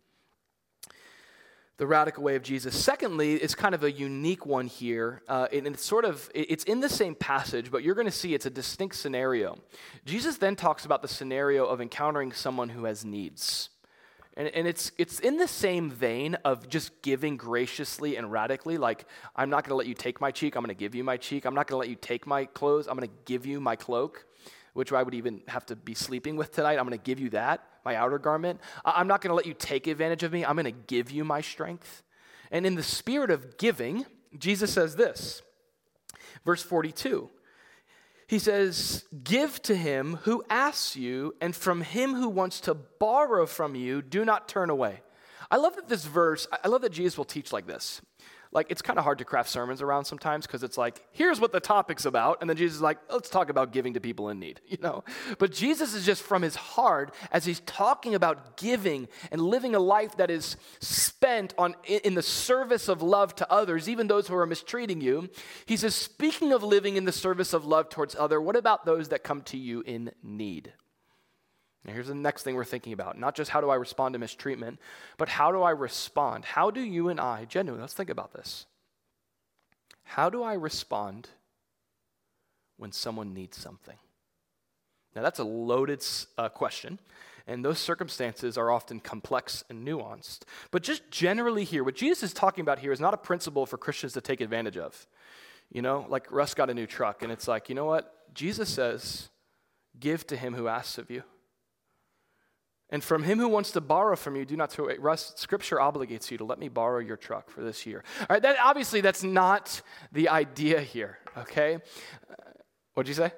[1.81, 2.79] the radical way of Jesus.
[2.79, 6.79] Secondly, it's kind of a unique one here, uh, and it's sort of it's in
[6.79, 9.57] the same passage, but you're going to see it's a distinct scenario.
[10.05, 13.69] Jesus then talks about the scenario of encountering someone who has needs.
[14.37, 18.77] And, and it's, it's in the same vein of just giving graciously and radically.
[18.77, 21.03] Like, I'm not going to let you take my cheek, I'm going to give you
[21.03, 21.45] my cheek.
[21.45, 23.75] I'm not going to let you take my clothes, I'm going to give you my
[23.75, 24.27] cloak
[24.73, 26.77] which I would even have to be sleeping with tonight.
[26.77, 28.59] I'm going to give you that, my outer garment.
[28.85, 30.45] I'm not going to let you take advantage of me.
[30.45, 32.03] I'm going to give you my strength.
[32.51, 34.05] And in the spirit of giving,
[34.37, 35.41] Jesus says this,
[36.45, 37.29] verse 42.
[38.27, 43.45] He says, Give to him who asks you, and from him who wants to borrow
[43.45, 45.01] from you, do not turn away.
[45.49, 48.01] I love that this verse, I love that Jesus will teach like this
[48.51, 51.51] like it's kind of hard to craft sermons around sometimes because it's like here's what
[51.51, 54.39] the topic's about and then jesus is like let's talk about giving to people in
[54.39, 55.03] need you know?
[55.39, 59.79] But jesus is just from his heart as he's talking about giving and living a
[59.79, 64.35] life that is spent on in the service of love to others even those who
[64.35, 65.29] are mistreating you
[65.65, 69.09] he says speaking of living in the service of love towards other what about those
[69.09, 70.73] that come to you in need
[71.83, 74.19] now, here's the next thing we're thinking about not just how do I respond to
[74.19, 74.79] mistreatment,
[75.17, 76.45] but how do I respond?
[76.45, 78.65] How do you and I, genuinely, let's think about this.
[80.03, 81.29] How do I respond
[82.77, 83.97] when someone needs something?
[85.15, 86.05] Now, that's a loaded
[86.37, 86.99] uh, question,
[87.47, 90.41] and those circumstances are often complex and nuanced.
[90.69, 93.77] But just generally here, what Jesus is talking about here is not a principle for
[93.77, 95.07] Christians to take advantage of.
[95.71, 98.33] You know, like Russ got a new truck, and it's like, you know what?
[98.33, 99.29] Jesus says,
[99.99, 101.23] give to him who asks of you.
[102.91, 105.01] And from him who wants to borrow from you, do not throw it.
[105.01, 108.03] Russ, scripture obligates you to let me borrow your truck for this year.
[108.19, 111.75] All right, that, obviously, that's not the idea here, okay?
[111.75, 112.35] Uh,
[112.93, 113.31] what'd you say?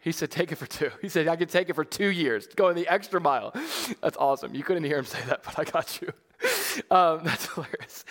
[0.00, 0.90] He said, take it for two.
[1.02, 3.52] He said, I could take it for two years, going the extra mile.
[4.00, 4.54] That's awesome.
[4.54, 6.12] You couldn't hear him say that, but I got you.
[6.90, 8.04] Um, that's hilarious.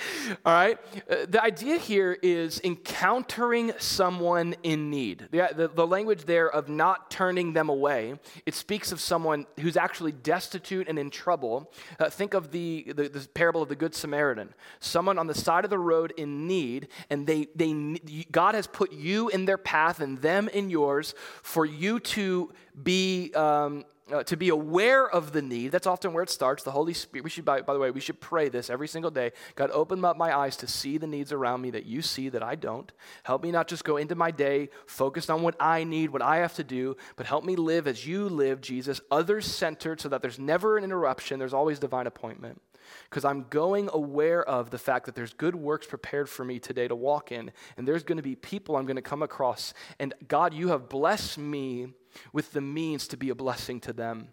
[0.45, 0.77] All right.
[1.09, 5.29] Uh, the idea here is encountering someone in need.
[5.31, 9.77] The, the, the, language there of not turning them away, it speaks of someone who's
[9.77, 11.71] actually destitute and in trouble.
[11.97, 14.53] Uh, think of the, the, the, parable of the Good Samaritan.
[14.79, 18.91] Someone on the side of the road in need, and they, they, God has put
[18.91, 22.51] you in their path and them in yours for you to
[22.83, 23.33] be.
[23.33, 25.71] Um, uh, to be aware of the need.
[25.71, 26.63] That's often where it starts.
[26.63, 29.11] The Holy Spirit, we should, by, by, the way, we should pray this every single
[29.11, 29.31] day.
[29.55, 32.43] God, open up my eyes to see the needs around me that you see that
[32.43, 32.91] I don't.
[33.23, 36.37] Help me not just go into my day focused on what I need, what I
[36.37, 40.21] have to do, but help me live as you live, Jesus, others centered so that
[40.21, 42.61] there's never an interruption, there's always divine appointment.
[43.09, 46.87] Because I'm going aware of the fact that there's good works prepared for me today
[46.87, 49.73] to walk in, and there's going to be people I'm going to come across.
[49.99, 51.89] And God, you have blessed me
[52.33, 54.29] with the means to be a blessing to them.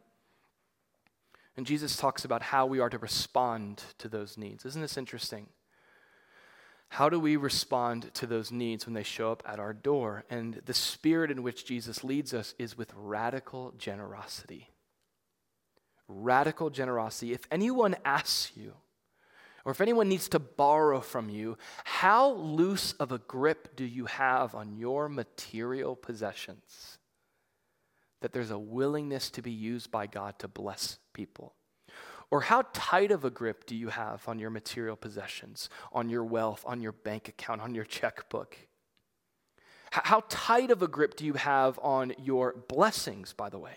[1.56, 4.64] And Jesus talks about how we are to respond to those needs.
[4.64, 5.46] Isn't this interesting?
[6.88, 10.24] How do we respond to those needs when they show up at our door?
[10.30, 14.70] And the spirit in which Jesus leads us is with radical generosity.
[16.08, 17.32] Radical generosity.
[17.32, 18.74] If anyone asks you,
[19.64, 24.04] or if anyone needs to borrow from you, how loose of a grip do you
[24.06, 26.98] have on your material possessions?
[28.24, 31.52] That there's a willingness to be used by God to bless people?
[32.30, 36.24] Or how tight of a grip do you have on your material possessions, on your
[36.24, 38.56] wealth, on your bank account, on your checkbook?
[39.90, 43.76] How tight of a grip do you have on your blessings, by the way?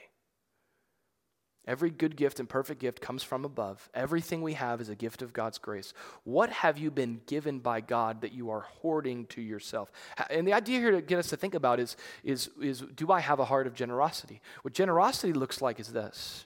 [1.67, 3.89] Every good gift and perfect gift comes from above.
[3.93, 5.93] Everything we have is a gift of God's grace.
[6.23, 9.91] What have you been given by God that you are hoarding to yourself?
[10.29, 13.19] And the idea here to get us to think about is, is, is do I
[13.19, 14.41] have a heart of generosity?
[14.61, 16.45] What generosity looks like is this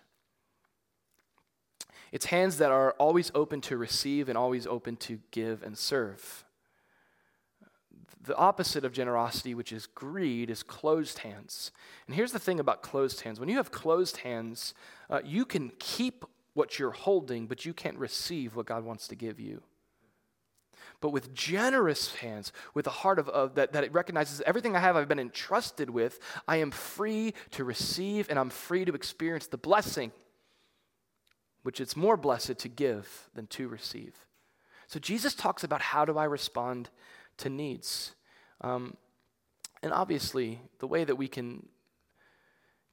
[2.11, 6.43] it's hands that are always open to receive and always open to give and serve.
[8.23, 11.71] The opposite of generosity, which is greed, is closed hands.
[12.05, 14.73] And here's the thing about closed hands when you have closed hands,
[15.09, 19.15] uh, you can keep what you're holding, but you can't receive what God wants to
[19.15, 19.63] give you.
[20.99, 24.79] But with generous hands, with a heart of, of that, that it recognizes everything I
[24.79, 29.47] have, I've been entrusted with, I am free to receive and I'm free to experience
[29.47, 30.11] the blessing,
[31.63, 34.13] which it's more blessed to give than to receive.
[34.87, 36.89] So Jesus talks about how do I respond
[37.41, 38.15] to needs.
[38.61, 38.95] Um,
[39.83, 41.67] and obviously, the way that we can,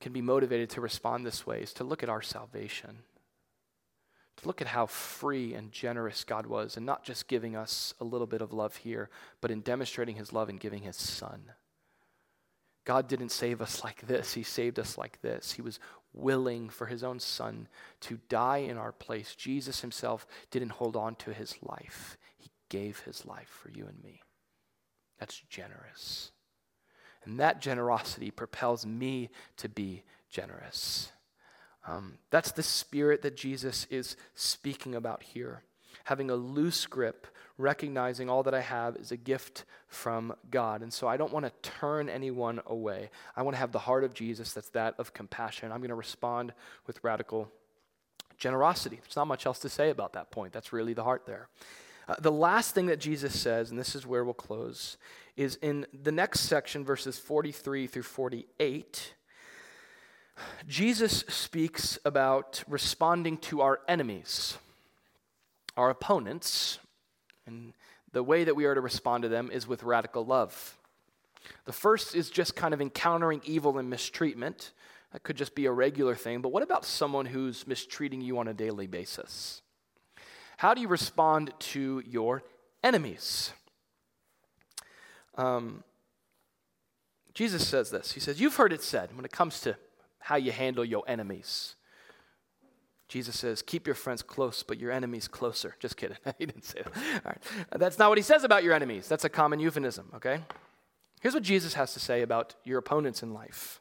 [0.00, 2.98] can be motivated to respond this way is to look at our salvation,
[4.38, 8.04] to look at how free and generous God was, and not just giving us a
[8.04, 11.52] little bit of love here, but in demonstrating his love and giving his son.
[12.84, 15.52] God didn't save us like this, he saved us like this.
[15.52, 15.78] He was
[16.14, 17.68] willing for his own son
[18.00, 19.34] to die in our place.
[19.34, 24.02] Jesus himself didn't hold on to his life, he gave his life for you and
[24.02, 24.22] me.
[25.18, 26.32] That's generous.
[27.24, 31.12] And that generosity propels me to be generous.
[31.86, 35.62] Um, that's the spirit that Jesus is speaking about here.
[36.04, 40.82] Having a loose grip, recognizing all that I have is a gift from God.
[40.82, 43.10] And so I don't want to turn anyone away.
[43.36, 45.72] I want to have the heart of Jesus that's that of compassion.
[45.72, 46.52] I'm going to respond
[46.86, 47.50] with radical
[48.38, 49.00] generosity.
[49.02, 50.52] There's not much else to say about that point.
[50.52, 51.48] That's really the heart there.
[52.08, 54.96] Uh, the last thing that Jesus says, and this is where we'll close,
[55.36, 59.14] is in the next section, verses 43 through 48.
[60.66, 64.56] Jesus speaks about responding to our enemies,
[65.76, 66.78] our opponents,
[67.46, 67.74] and
[68.12, 70.78] the way that we are to respond to them is with radical love.
[71.66, 74.72] The first is just kind of encountering evil and mistreatment.
[75.12, 78.48] That could just be a regular thing, but what about someone who's mistreating you on
[78.48, 79.62] a daily basis?
[80.58, 82.42] How do you respond to your
[82.82, 83.52] enemies?
[85.36, 85.84] Um,
[87.32, 88.10] Jesus says this.
[88.10, 89.76] He says, You've heard it said when it comes to
[90.18, 91.76] how you handle your enemies.
[93.06, 95.76] Jesus says, Keep your friends close, but your enemies closer.
[95.78, 96.16] Just kidding.
[96.38, 96.96] he didn't say that.
[96.96, 97.78] All right.
[97.78, 99.06] That's not what he says about your enemies.
[99.06, 100.40] That's a common euphemism, okay?
[101.20, 103.80] Here's what Jesus has to say about your opponents in life,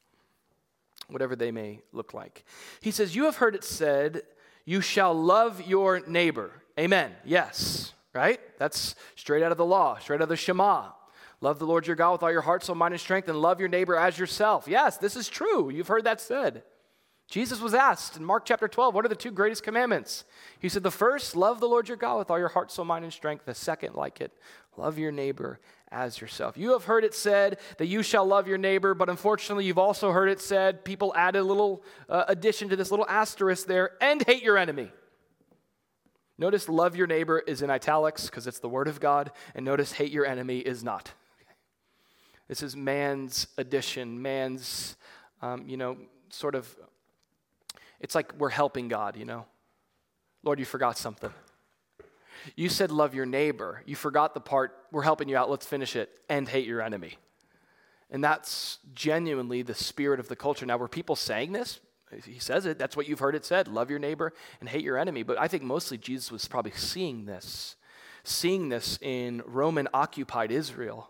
[1.08, 2.46] whatever they may look like.
[2.82, 4.22] He says, You have heard it said,
[4.64, 6.52] You shall love your neighbor.
[6.80, 7.12] Amen.
[7.26, 7.94] Yes.
[8.14, 8.40] Right?
[8.58, 10.90] That's straight out of the law, straight out of the Shema.
[11.40, 13.60] Love the Lord your God with all your heart, soul, mind, and strength, and love
[13.60, 14.68] your neighbor as yourself.
[14.68, 15.70] Yes, this is true.
[15.70, 16.64] You've heard that said.
[17.30, 20.24] Jesus was asked in Mark chapter 12, what are the two greatest commandments?
[20.60, 23.04] He said, The first, love the Lord your God with all your heart, soul, mind,
[23.04, 23.46] and strength.
[23.46, 24.32] The second, like it,
[24.78, 25.60] love your neighbor
[25.92, 26.58] as yourself.
[26.58, 30.12] You have heard it said that you shall love your neighbor, but unfortunately, you've also
[30.12, 34.24] heard it said, people added a little uh, addition to this little asterisk there, and
[34.26, 34.90] hate your enemy.
[36.38, 39.92] Notice love your neighbor is in italics because it's the word of God, and notice
[39.94, 41.12] hate your enemy is not.
[42.48, 44.96] This is man's addition, man's,
[45.42, 45.98] um, you know,
[46.30, 46.74] sort of,
[48.00, 49.46] it's like we're helping God, you know.
[50.44, 51.32] Lord, you forgot something.
[52.56, 53.82] You said love your neighbor.
[53.86, 57.18] You forgot the part, we're helping you out, let's finish it, and hate your enemy.
[58.10, 60.66] And that's genuinely the spirit of the culture.
[60.66, 61.80] Now, were people saying this?
[62.24, 62.80] He says it.
[62.80, 65.24] That's what you've heard it said love your neighbor and hate your enemy.
[65.24, 67.76] But I think mostly Jesus was probably seeing this,
[68.24, 71.10] seeing this in Roman occupied Israel.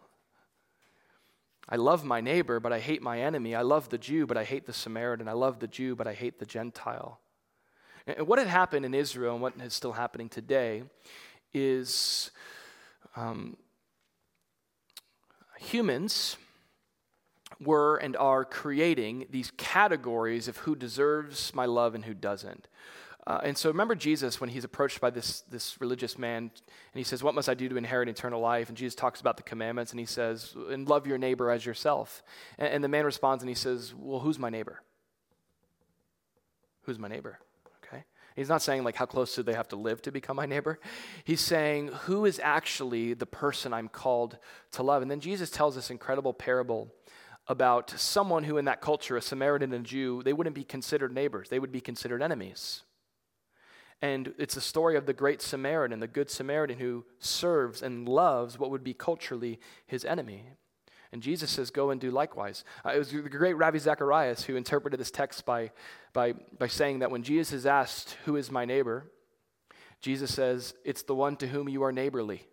[1.69, 3.53] I love my neighbor, but I hate my enemy.
[3.53, 5.27] I love the Jew, but I hate the Samaritan.
[5.27, 7.19] I love the Jew, but I hate the Gentile.
[8.07, 10.83] And what had happened in Israel and what is still happening today
[11.53, 12.31] is
[13.17, 13.57] um,
[15.59, 16.37] humans
[17.59, 22.67] were and are creating these categories of who deserves my love and who doesn't.
[23.27, 26.51] Uh, and so remember Jesus when he's approached by this, this religious man and
[26.93, 28.69] he says, What must I do to inherit eternal life?
[28.69, 32.23] And Jesus talks about the commandments and he says, And love your neighbor as yourself.
[32.57, 34.81] And, and the man responds and he says, Well, who's my neighbor?
[36.83, 37.37] Who's my neighbor?
[37.83, 38.05] Okay.
[38.37, 40.79] He's not saying like how close do they have to live to become my neighbor.
[41.25, 44.37] He's saying who is actually the person I'm called
[44.71, 45.01] to love.
[45.01, 46.93] And then Jesus tells this incredible parable
[47.47, 51.13] about someone who, in that culture, a Samaritan and a Jew, they wouldn't be considered
[51.13, 52.83] neighbors, they would be considered enemies.
[54.01, 58.59] And it's the story of the great Samaritan, the good Samaritan who serves and loves
[58.59, 60.43] what would be culturally his enemy.
[61.11, 62.63] And Jesus says, Go and do likewise.
[62.85, 65.71] Uh, it was the great Ravi Zacharias who interpreted this text by,
[66.13, 69.09] by, by saying that when Jesus is asked, Who is my neighbor?
[70.01, 72.47] Jesus says, It's the one to whom you are neighborly.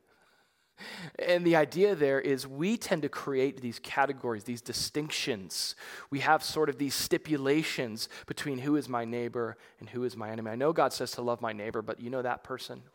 [1.19, 5.77] And the idea there is we tend to create these categories, these distinctions.
[6.11, 10.31] We have sort of these stipulations between who is my neighbor and who is my
[10.31, 10.51] enemy.
[10.51, 12.83] I know God says to love my neighbor, but you know that person?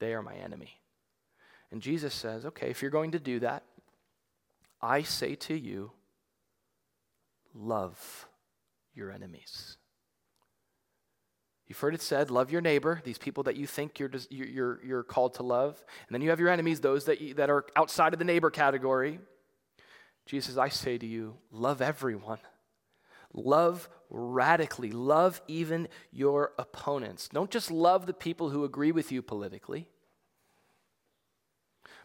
[0.00, 0.80] They are my enemy.
[1.70, 3.62] And Jesus says, okay, if you're going to do that,
[4.82, 5.92] I say to you,
[7.54, 8.28] love
[8.92, 9.78] your enemies.
[11.66, 15.02] You've heard it said, love your neighbor, these people that you think you're, you're, you're
[15.02, 15.82] called to love.
[16.06, 18.50] And then you have your enemies, those that, you, that are outside of the neighbor
[18.50, 19.18] category.
[20.26, 22.38] Jesus I say to you, love everyone.
[23.32, 24.90] Love radically.
[24.92, 27.28] Love even your opponents.
[27.28, 29.88] Don't just love the people who agree with you politically,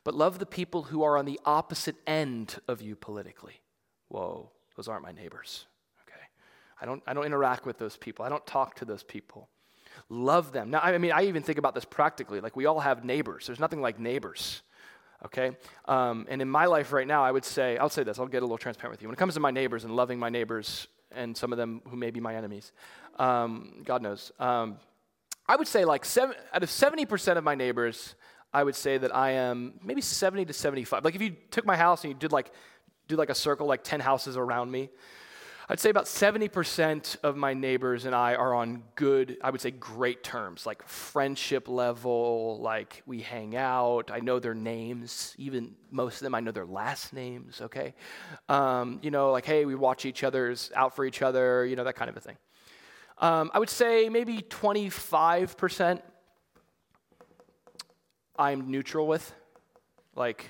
[0.03, 3.61] but love the people who are on the opposite end of you politically.
[4.07, 5.65] Whoa, those aren't my neighbors.
[6.81, 8.25] I don't, I don't interact with those people.
[8.25, 9.49] I don't talk to those people.
[10.09, 10.69] Love them.
[10.69, 12.39] Now, I mean, I even think about this practically.
[12.39, 13.47] Like, we all have neighbors.
[13.47, 14.61] There's nothing like neighbors,
[15.25, 15.51] okay?
[15.85, 18.41] Um, and in my life right now, I would say, I'll say this, I'll get
[18.41, 19.07] a little transparent with you.
[19.07, 21.97] When it comes to my neighbors and loving my neighbors, and some of them who
[21.97, 22.71] may be my enemies,
[23.17, 24.31] um, God knows.
[24.39, 24.77] Um,
[25.47, 28.15] I would say, like, seven, out of 70% of my neighbors,
[28.53, 31.03] I would say that I am maybe 70 to 75.
[31.03, 32.51] Like, if you took my house and you did like,
[33.07, 34.89] do like a circle, like 10 houses around me,
[35.71, 39.69] I'd say about 70% of my neighbors and I are on good, I would say
[39.69, 44.09] great terms, like friendship level, like we hang out.
[44.11, 47.93] I know their names, even most of them, I know their last names, okay?
[48.47, 51.83] Um, you know, like, hey, we watch each other's out for each other, you know,
[51.83, 52.37] that kind of a thing.
[53.19, 56.01] Um, I would say maybe 25%
[58.39, 59.31] I'm neutral with.
[60.15, 60.49] Like,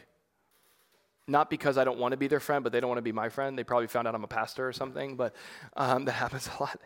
[1.29, 3.11] not because I don't want to be their friend, but they don't want to be
[3.11, 3.57] my friend.
[3.57, 5.35] They probably found out I'm a pastor or something, but
[5.77, 6.79] um, that happens a lot.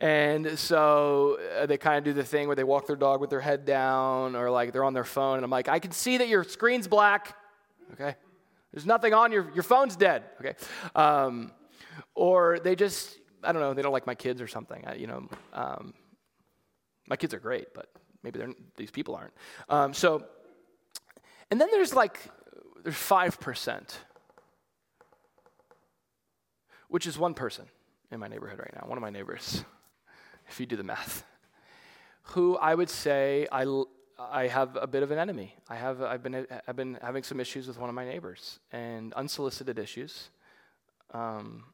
[0.00, 3.30] And so uh, they kind of do the thing where they walk their dog with
[3.30, 5.36] their head down or like they're on their phone.
[5.36, 7.36] And I'm like, I can see that your screen's black.
[7.92, 8.16] Okay.
[8.72, 10.24] There's nothing on your, your phone's dead.
[10.40, 10.54] Okay.
[10.96, 11.52] Um,
[12.14, 14.84] or they just, I don't know, they don't like my kids or something.
[14.86, 15.94] I, you know, um,
[17.06, 17.88] my kids are great, but
[18.22, 18.40] maybe
[18.76, 19.34] these people aren't.
[19.68, 20.24] Um, so,
[21.50, 22.18] and then there's like
[22.84, 23.96] there's 5%,
[26.88, 27.64] which is one person
[28.12, 29.64] in my neighborhood right now, one of my neighbors,
[30.48, 31.24] if you do the math,
[32.28, 33.64] who I would say I,
[34.18, 35.56] I have a bit of an enemy.
[35.68, 39.14] I have, I've, been, I've been having some issues with one of my neighbors, and
[39.14, 40.28] unsolicited issues.
[41.12, 41.64] Um,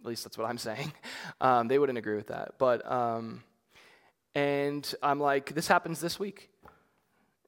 [0.00, 0.92] at least that's what I'm saying.
[1.40, 2.54] Um, they wouldn't agree with that.
[2.58, 3.42] But, um,
[4.36, 6.48] and I'm like, this happens this week.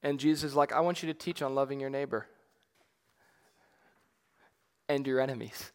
[0.02, 2.26] And Jesus is like, I want you to teach on loving your neighbor
[4.94, 5.72] and your enemies.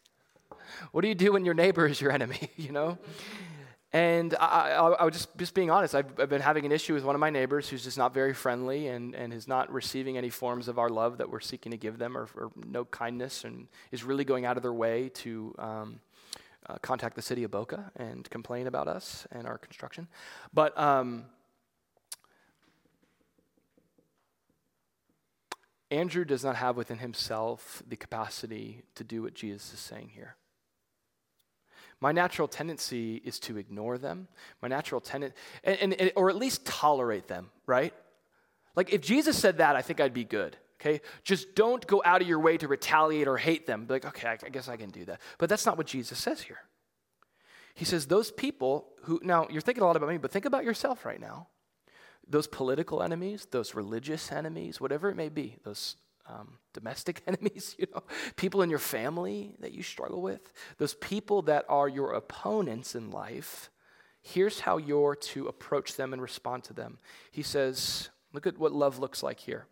[0.92, 2.98] What do you do when your neighbor is your enemy, you know?
[3.90, 6.92] And I, I, I was just, just being honest, I've, I've, been having an issue
[6.92, 10.18] with one of my neighbors who's just not very friendly and, and is not receiving
[10.18, 13.44] any forms of our love that we're seeking to give them or, or no kindness
[13.44, 16.00] and is really going out of their way to um,
[16.68, 20.06] uh, contact the city of Boca and complain about us and our construction.
[20.52, 21.24] But um,
[25.90, 30.36] Andrew does not have within himself the capacity to do what Jesus is saying here.
[32.00, 34.28] My natural tendency is to ignore them.
[34.62, 35.34] My natural tendency,
[35.64, 37.92] and, and, or at least tolerate them, right?
[38.76, 40.56] Like if Jesus said that, I think I'd be good.
[40.80, 43.86] Okay, just don't go out of your way to retaliate or hate them.
[43.86, 45.20] Be like, okay, I, I guess I can do that.
[45.38, 46.60] But that's not what Jesus says here.
[47.74, 50.64] He says those people who now you're thinking a lot about me, but think about
[50.64, 51.48] yourself right now
[52.28, 55.96] those political enemies, those religious enemies, whatever it may be, those
[56.28, 58.02] um, domestic enemies, you know,
[58.36, 63.10] people in your family that you struggle with, those people that are your opponents in
[63.10, 63.70] life,
[64.20, 66.98] here's how you're to approach them and respond to them.
[67.30, 69.66] He says, look at what love looks like here.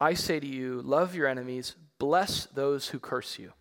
[0.00, 3.52] I say to you, love your enemies, bless those who curse you.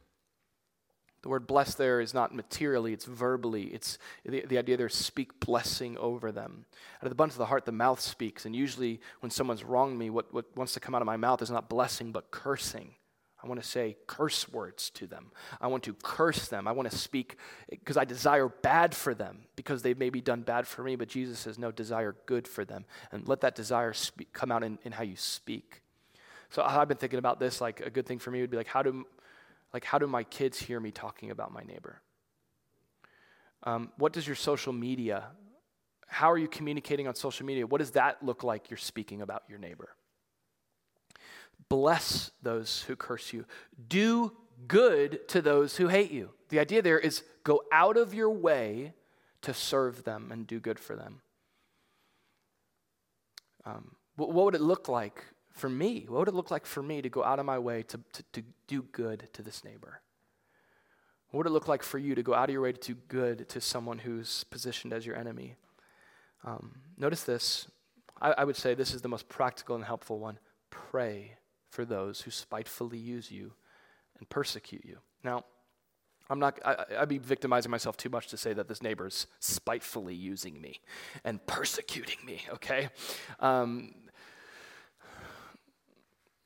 [1.23, 3.63] The word bless there is not materially, it's verbally.
[3.63, 6.65] It's the, the idea there speak blessing over them.
[6.97, 8.45] Out of the abundance of the heart, the mouth speaks.
[8.45, 11.41] And usually, when someone's wronged me, what, what wants to come out of my mouth
[11.41, 12.95] is not blessing, but cursing.
[13.41, 15.31] I want to say curse words to them.
[15.59, 16.67] I want to curse them.
[16.67, 17.37] I want to speak
[17.71, 20.95] eh, because I desire bad for them because they've maybe done bad for me.
[20.95, 22.85] But Jesus says, no, desire good for them.
[23.11, 25.81] And let that desire speak, come out in, in how you speak.
[26.49, 27.59] So I've been thinking about this.
[27.59, 29.05] Like a good thing for me would be like, how do
[29.73, 32.01] like, how do my kids hear me talking about my neighbor?
[33.63, 35.23] Um, what does your social media
[36.07, 37.65] How are you communicating on social media?
[37.65, 39.89] What does that look like you're speaking about your neighbor?
[41.69, 43.45] Bless those who curse you.
[43.87, 44.31] Do
[44.67, 46.29] good to those who hate you.
[46.49, 48.93] The idea there is go out of your way
[49.41, 51.21] to serve them and do good for them.
[53.65, 56.05] Um, what, what would it look like for me?
[56.07, 58.23] What would it look like for me to go out of my way to, to,
[58.33, 60.01] to do good to this neighbor?
[61.29, 62.99] What would it look like for you to go out of your way to do
[63.07, 65.55] good to someone who's positioned as your enemy?
[66.43, 67.67] Um, notice this.
[68.21, 70.39] I, I would say this is the most practical and helpful one.
[70.69, 71.37] Pray
[71.69, 73.53] for those who spitefully use you
[74.19, 74.97] and persecute you.
[75.23, 75.45] Now,
[76.29, 79.27] I'm not, I, would be victimizing myself too much to say that this neighbor is
[79.39, 80.81] spitefully using me
[81.23, 82.89] and persecuting me, okay?
[83.39, 83.93] Um,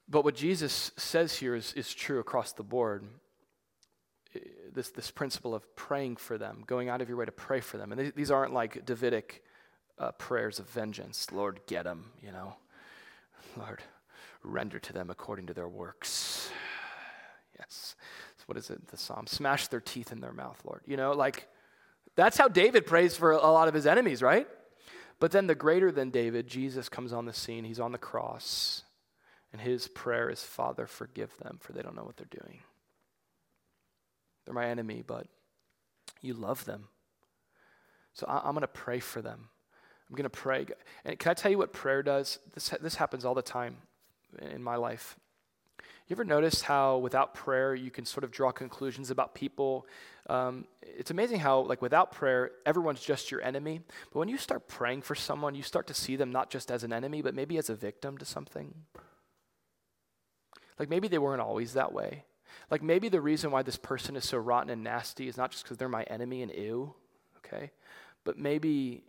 [0.10, 3.06] but what Jesus says here is, is true across the board.
[4.74, 7.78] This, this principle of praying for them, going out of your way to pray for
[7.78, 7.92] them.
[7.92, 9.44] And these aren't like Davidic
[9.98, 11.32] uh, prayers of vengeance.
[11.32, 12.56] Lord, get them, you know.
[13.58, 13.82] Lord,
[14.44, 16.50] render to them according to their works.
[17.60, 17.96] Yes.
[18.48, 19.28] What is it, the psalm?
[19.28, 20.82] Smash their teeth in their mouth, Lord.
[20.86, 21.50] You know, like
[22.16, 24.48] that's how David prays for a lot of his enemies, right?
[25.20, 27.66] But then the greater than David, Jesus comes on the scene.
[27.66, 28.84] He's on the cross.
[29.52, 32.60] And his prayer is, Father, forgive them, for they don't know what they're doing.
[34.46, 35.28] They're my enemy, but
[36.22, 36.88] you love them.
[38.14, 39.50] So I, am going to pray for them.
[40.10, 40.66] I'm going to pray.
[41.06, 42.40] And can I tell you what prayer does?
[42.54, 43.78] This, this happens all the time
[44.42, 45.18] in my life.
[46.08, 49.86] You ever notice how without prayer you can sort of draw conclusions about people?
[50.30, 53.82] Um, it's amazing how, like, without prayer, everyone's just your enemy.
[54.14, 56.86] But when you start praying for someone, you start to see them not just as
[56.86, 58.74] an enemy, but maybe as a victim to something.
[60.80, 62.24] Like, maybe they weren't always that way.
[62.70, 65.64] Like, maybe the reason why this person is so rotten and nasty is not just
[65.64, 66.94] because they're my enemy and ew,
[67.38, 67.72] okay?
[68.24, 69.04] But maybe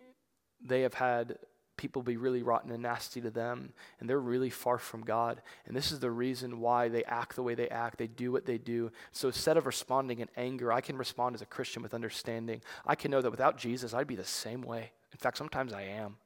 [0.64, 1.38] they have had
[1.76, 5.40] people be really rotten and nasty to them, and they're really far from God.
[5.66, 8.44] And this is the reason why they act the way they act, they do what
[8.44, 8.90] they do.
[9.12, 12.60] So instead of responding in anger, I can respond as a Christian with understanding.
[12.84, 14.90] I can know that without Jesus, I'd be the same way.
[15.12, 16.16] In fact, sometimes I am.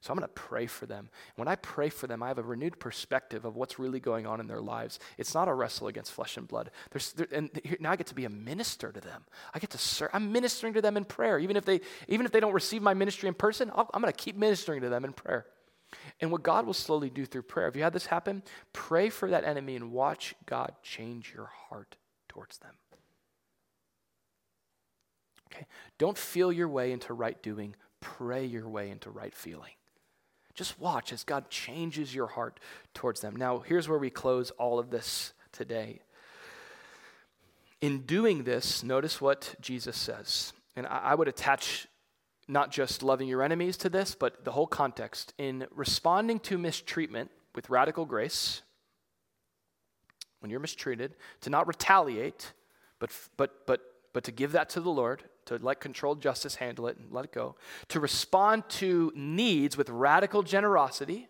[0.00, 1.10] So I'm going to pray for them.
[1.36, 4.40] When I pray for them, I have a renewed perspective of what's really going on
[4.40, 4.98] in their lives.
[5.18, 6.70] It's not a wrestle against flesh and blood.
[6.90, 9.26] There's, there, and here, now I get to be a minister to them.
[9.52, 10.08] I get to serve.
[10.14, 11.38] I'm ministering to them in prayer.
[11.38, 14.12] Even if they, even if they don't receive my ministry in person, i I'm going
[14.12, 15.44] to keep ministering to them in prayer.
[16.20, 18.42] And what God will slowly do through prayer, if you had this happen,
[18.72, 21.96] pray for that enemy and watch God change your heart
[22.28, 22.74] towards them.
[25.52, 25.66] Okay?
[25.98, 29.72] Don't feel your way into right doing, pray your way into right feeling.
[30.54, 32.60] Just watch as God changes your heart
[32.94, 33.36] towards them.
[33.36, 36.00] Now, here's where we close all of this today.
[37.80, 40.52] In doing this, notice what Jesus says.
[40.76, 41.88] And I, would attach
[42.46, 45.32] not just loving your enemies to this, but the whole context.
[45.38, 48.62] In responding to mistreatment with radical grace,
[50.40, 52.52] when you're mistreated, to not retaliate,
[52.98, 53.80] but, but, but,
[54.12, 57.24] but to give that to the Lord, to let controlled justice handle it and let
[57.24, 57.56] it go,
[57.88, 61.28] to respond to needs with radical generosity.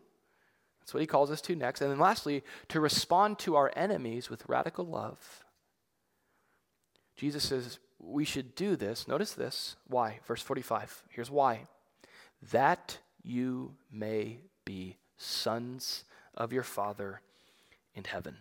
[0.80, 1.80] That's what he calls us to next.
[1.80, 5.44] And then lastly, to respond to our enemies with radical love.
[7.16, 9.08] Jesus says we should do this.
[9.08, 9.76] Notice this.
[9.86, 10.20] Why?
[10.26, 11.04] Verse 45.
[11.08, 11.66] Here's why.
[12.50, 16.04] That you may be sons
[16.34, 17.22] of your Father
[17.94, 18.38] in heaven.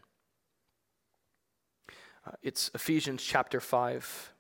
[2.26, 4.34] Uh, it's Ephesians chapter 5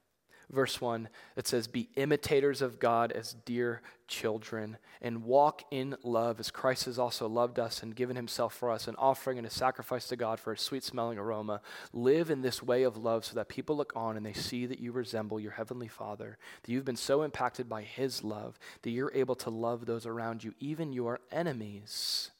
[0.51, 6.39] verse 1 that says, Be imitators of God as dear children, and walk in love
[6.39, 9.51] as Christ has also loved us and given himself for us, an offering and a
[9.51, 11.61] sacrifice to God for a sweet smelling aroma.
[11.93, 14.79] Live in this way of love so that people look on and they see that
[14.79, 19.13] you resemble your heavenly Father, that you've been so impacted by his love that you're
[19.13, 22.31] able to love those around you, even your enemies.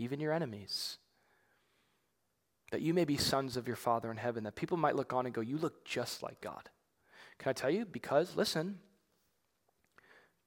[0.00, 0.98] Even your enemies
[2.70, 5.26] that you may be sons of your Father in heaven, that people might look on
[5.26, 6.68] and go, You look just like God.
[7.38, 7.84] Can I tell you?
[7.84, 8.78] Because, listen,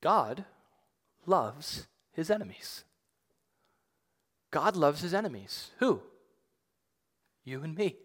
[0.02, 0.46] God
[1.26, 2.84] loves his enemies.
[4.52, 5.72] God loves his enemies.
[5.80, 6.02] Who?
[7.46, 7.96] You and me.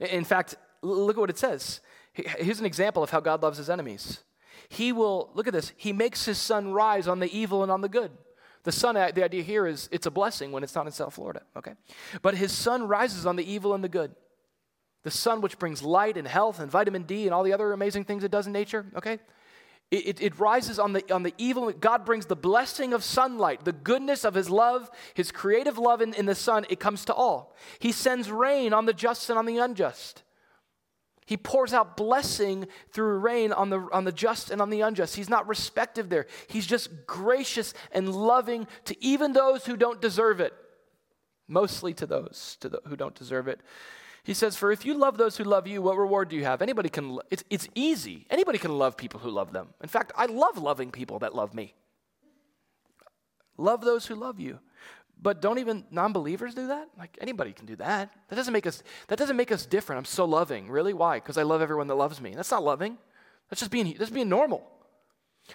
[0.00, 1.80] In fact, look at what it says.
[2.12, 4.22] Here's an example of how God loves his enemies.
[4.68, 7.80] He will, look at this, he makes his sun rise on the evil and on
[7.80, 8.10] the good.
[8.64, 11.14] The sun, uh, the idea here is it's a blessing when it's not in South
[11.14, 11.74] Florida, okay?
[12.22, 14.14] But his sun rises on the evil and the good.
[15.04, 18.04] The sun, which brings light and health and vitamin D and all the other amazing
[18.04, 19.18] things it does in nature, okay?
[19.90, 21.72] It, it, it, rises on the, on the evil.
[21.72, 26.12] God brings the blessing of sunlight, the goodness of His love, His creative love in,
[26.12, 26.66] in the sun.
[26.68, 27.56] It comes to all.
[27.78, 30.24] He sends rain on the just and on the unjust.
[31.24, 35.14] He pours out blessing through rain on the, on the just and on the unjust.
[35.14, 36.26] He's not respective there.
[36.48, 40.54] He's just gracious and loving to even those who don't deserve it,
[41.46, 43.60] mostly to those to the, who don't deserve it.
[44.28, 46.60] He says, For if you love those who love you, what reward do you have?
[46.60, 48.26] Anybody can, it's, it's easy.
[48.28, 49.68] Anybody can love people who love them.
[49.82, 51.72] In fact, I love loving people that love me.
[53.56, 54.58] Love those who love you.
[55.18, 56.88] But don't even non-believers do that?
[56.98, 58.12] Like anybody can do that.
[58.28, 59.98] That doesn't make us that doesn't make us different.
[59.98, 60.68] I'm so loving.
[60.68, 60.92] Really?
[60.92, 61.20] Why?
[61.20, 62.34] Because I love everyone that loves me.
[62.34, 62.98] That's not loving.
[63.48, 64.62] That's just being that's being normal.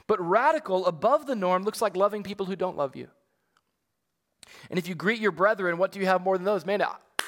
[0.07, 3.09] But radical above the norm looks like loving people who don't love you.
[4.69, 6.65] And if you greet your brethren, what do you have more than those?
[6.65, 6.81] Man,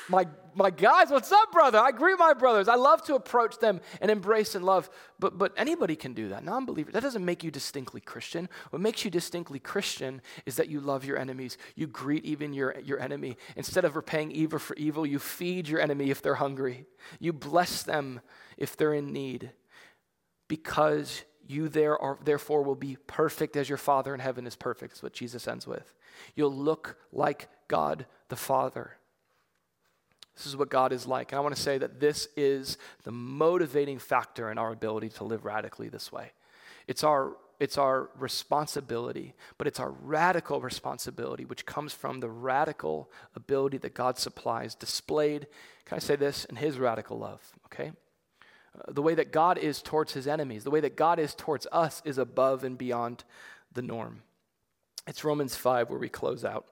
[0.10, 1.80] my, my guys, what's up, brother?
[1.80, 2.68] I greet my brothers.
[2.68, 4.90] I love to approach them and embrace and love.
[5.20, 6.44] But, but anybody can do that.
[6.44, 8.50] Non believer, that doesn't make you distinctly Christian.
[8.70, 11.58] What makes you distinctly Christian is that you love your enemies.
[11.76, 13.38] You greet even your, your enemy.
[13.56, 16.86] Instead of repaying evil for evil, you feed your enemy if they're hungry.
[17.20, 18.22] You bless them
[18.58, 19.52] if they're in need.
[20.48, 24.94] Because you there are, therefore will be perfect as your Father in heaven is perfect,
[24.94, 25.94] is what Jesus ends with.
[26.36, 28.98] You'll look like God the Father.
[30.36, 31.32] This is what God is like.
[31.32, 35.24] And I want to say that this is the motivating factor in our ability to
[35.24, 36.32] live radically this way.
[36.88, 43.10] It's our it's our responsibility, but it's our radical responsibility, which comes from the radical
[43.34, 45.48] ability that God supplies, displayed,
[45.86, 47.94] can I say this, in His radical love, okay?
[48.88, 52.02] The way that God is towards His enemies, the way that God is towards us
[52.06, 53.24] is above and beyond
[53.72, 54.22] the norm.
[55.08, 56.66] It's Romans 5 where we close out.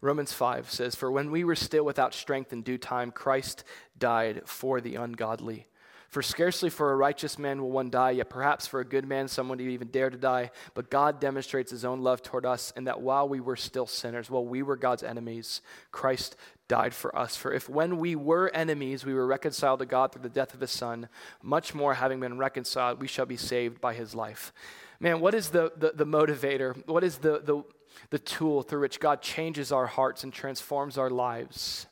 [0.00, 3.64] Romans 5 says, For when we were still without strength in due time, Christ
[3.98, 5.66] died for the ungodly.
[6.08, 9.28] For scarcely for a righteous man will one die, yet perhaps for a good man
[9.28, 10.50] someone would even dare to die.
[10.72, 14.30] But God demonstrates his own love toward us in that while we were still sinners,
[14.30, 15.60] while we were God's enemies,
[15.92, 16.34] Christ
[16.66, 17.36] died for us.
[17.36, 20.60] For if when we were enemies we were reconciled to God through the death of
[20.60, 21.10] his son,
[21.42, 24.52] much more having been reconciled, we shall be saved by his life.
[25.00, 26.86] Man, what is the, the, the motivator?
[26.88, 27.62] What is the, the,
[28.08, 31.86] the tool through which God changes our hearts and transforms our lives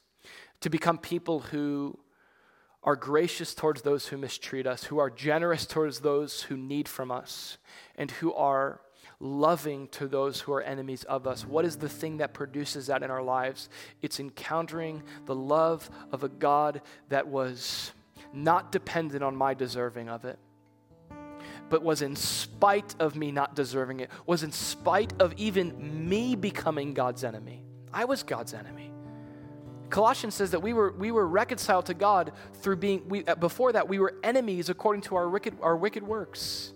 [0.60, 1.98] to become people who
[2.86, 7.10] are gracious towards those who mistreat us, who are generous towards those who need from
[7.10, 7.58] us,
[7.96, 8.80] and who are
[9.18, 11.44] loving to those who are enemies of us.
[11.44, 13.68] What is the thing that produces that in our lives?
[14.02, 17.92] It's encountering the love of a God that was
[18.32, 20.38] not dependent on my deserving of it
[21.68, 26.36] but was in spite of me not deserving it, was in spite of even me
[26.36, 27.64] becoming God's enemy.
[27.92, 28.85] I was God's enemy.
[29.90, 33.72] Colossians says that we were, we were reconciled to God through being, we, uh, before
[33.72, 36.72] that, we were enemies according to our wicked, our wicked works.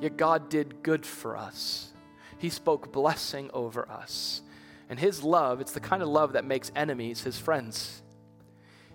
[0.00, 1.92] Yet God did good for us.
[2.38, 4.42] He spoke blessing over us.
[4.88, 8.02] And His love, it's the kind of love that makes enemies His friends.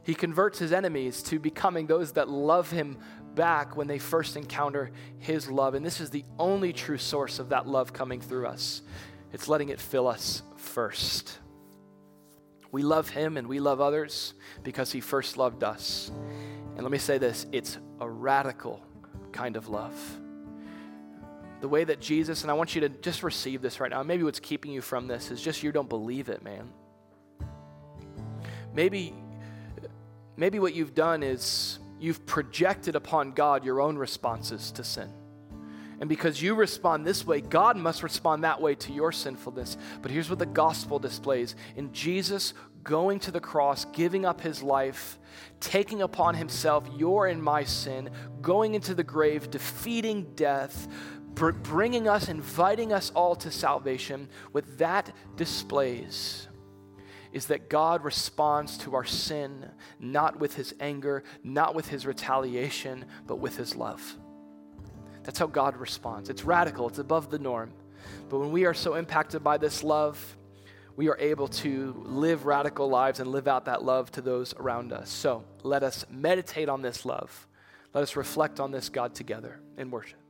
[0.04, 2.98] He converts His enemies to becoming those that love Him
[3.34, 5.74] back when they first encounter His love.
[5.74, 8.82] And this is the only true source of that love coming through us.
[9.34, 11.40] It's letting it fill us first.
[12.72, 16.12] We love Him and we love others because He first loved us.
[16.76, 18.82] And let me say this it's a radical
[19.32, 19.94] kind of love.
[21.60, 24.02] The way that Jesus, and I want you to just receive this right now.
[24.02, 26.70] Maybe what's keeping you from this is just you don't believe it, man.
[28.74, 29.14] Maybe,
[30.38, 35.12] maybe what you've done is you've projected upon God your own responses to sin.
[36.02, 39.78] And because you respond this way, God must respond that way to your sinfulness.
[40.02, 44.64] But here's what the gospel displays in Jesus going to the cross, giving up his
[44.64, 45.20] life,
[45.60, 48.10] taking upon himself your and my sin,
[48.42, 50.88] going into the grave, defeating death,
[51.36, 54.28] bringing us, inviting us all to salvation.
[54.54, 56.48] What that displays
[57.32, 63.06] is that God responds to our sin not with his anger, not with his retaliation,
[63.28, 64.18] but with his love.
[65.24, 66.30] That's how God responds.
[66.30, 67.72] It's radical, it's above the norm.
[68.30, 70.38] But when we are so impacted by this love,
[70.96, 74.94] we are able to live radical lives and live out that love to those around
[74.94, 75.10] us.
[75.10, 77.48] So let us meditate on this love.
[77.94, 80.21] Let us reflect on this God together in worship.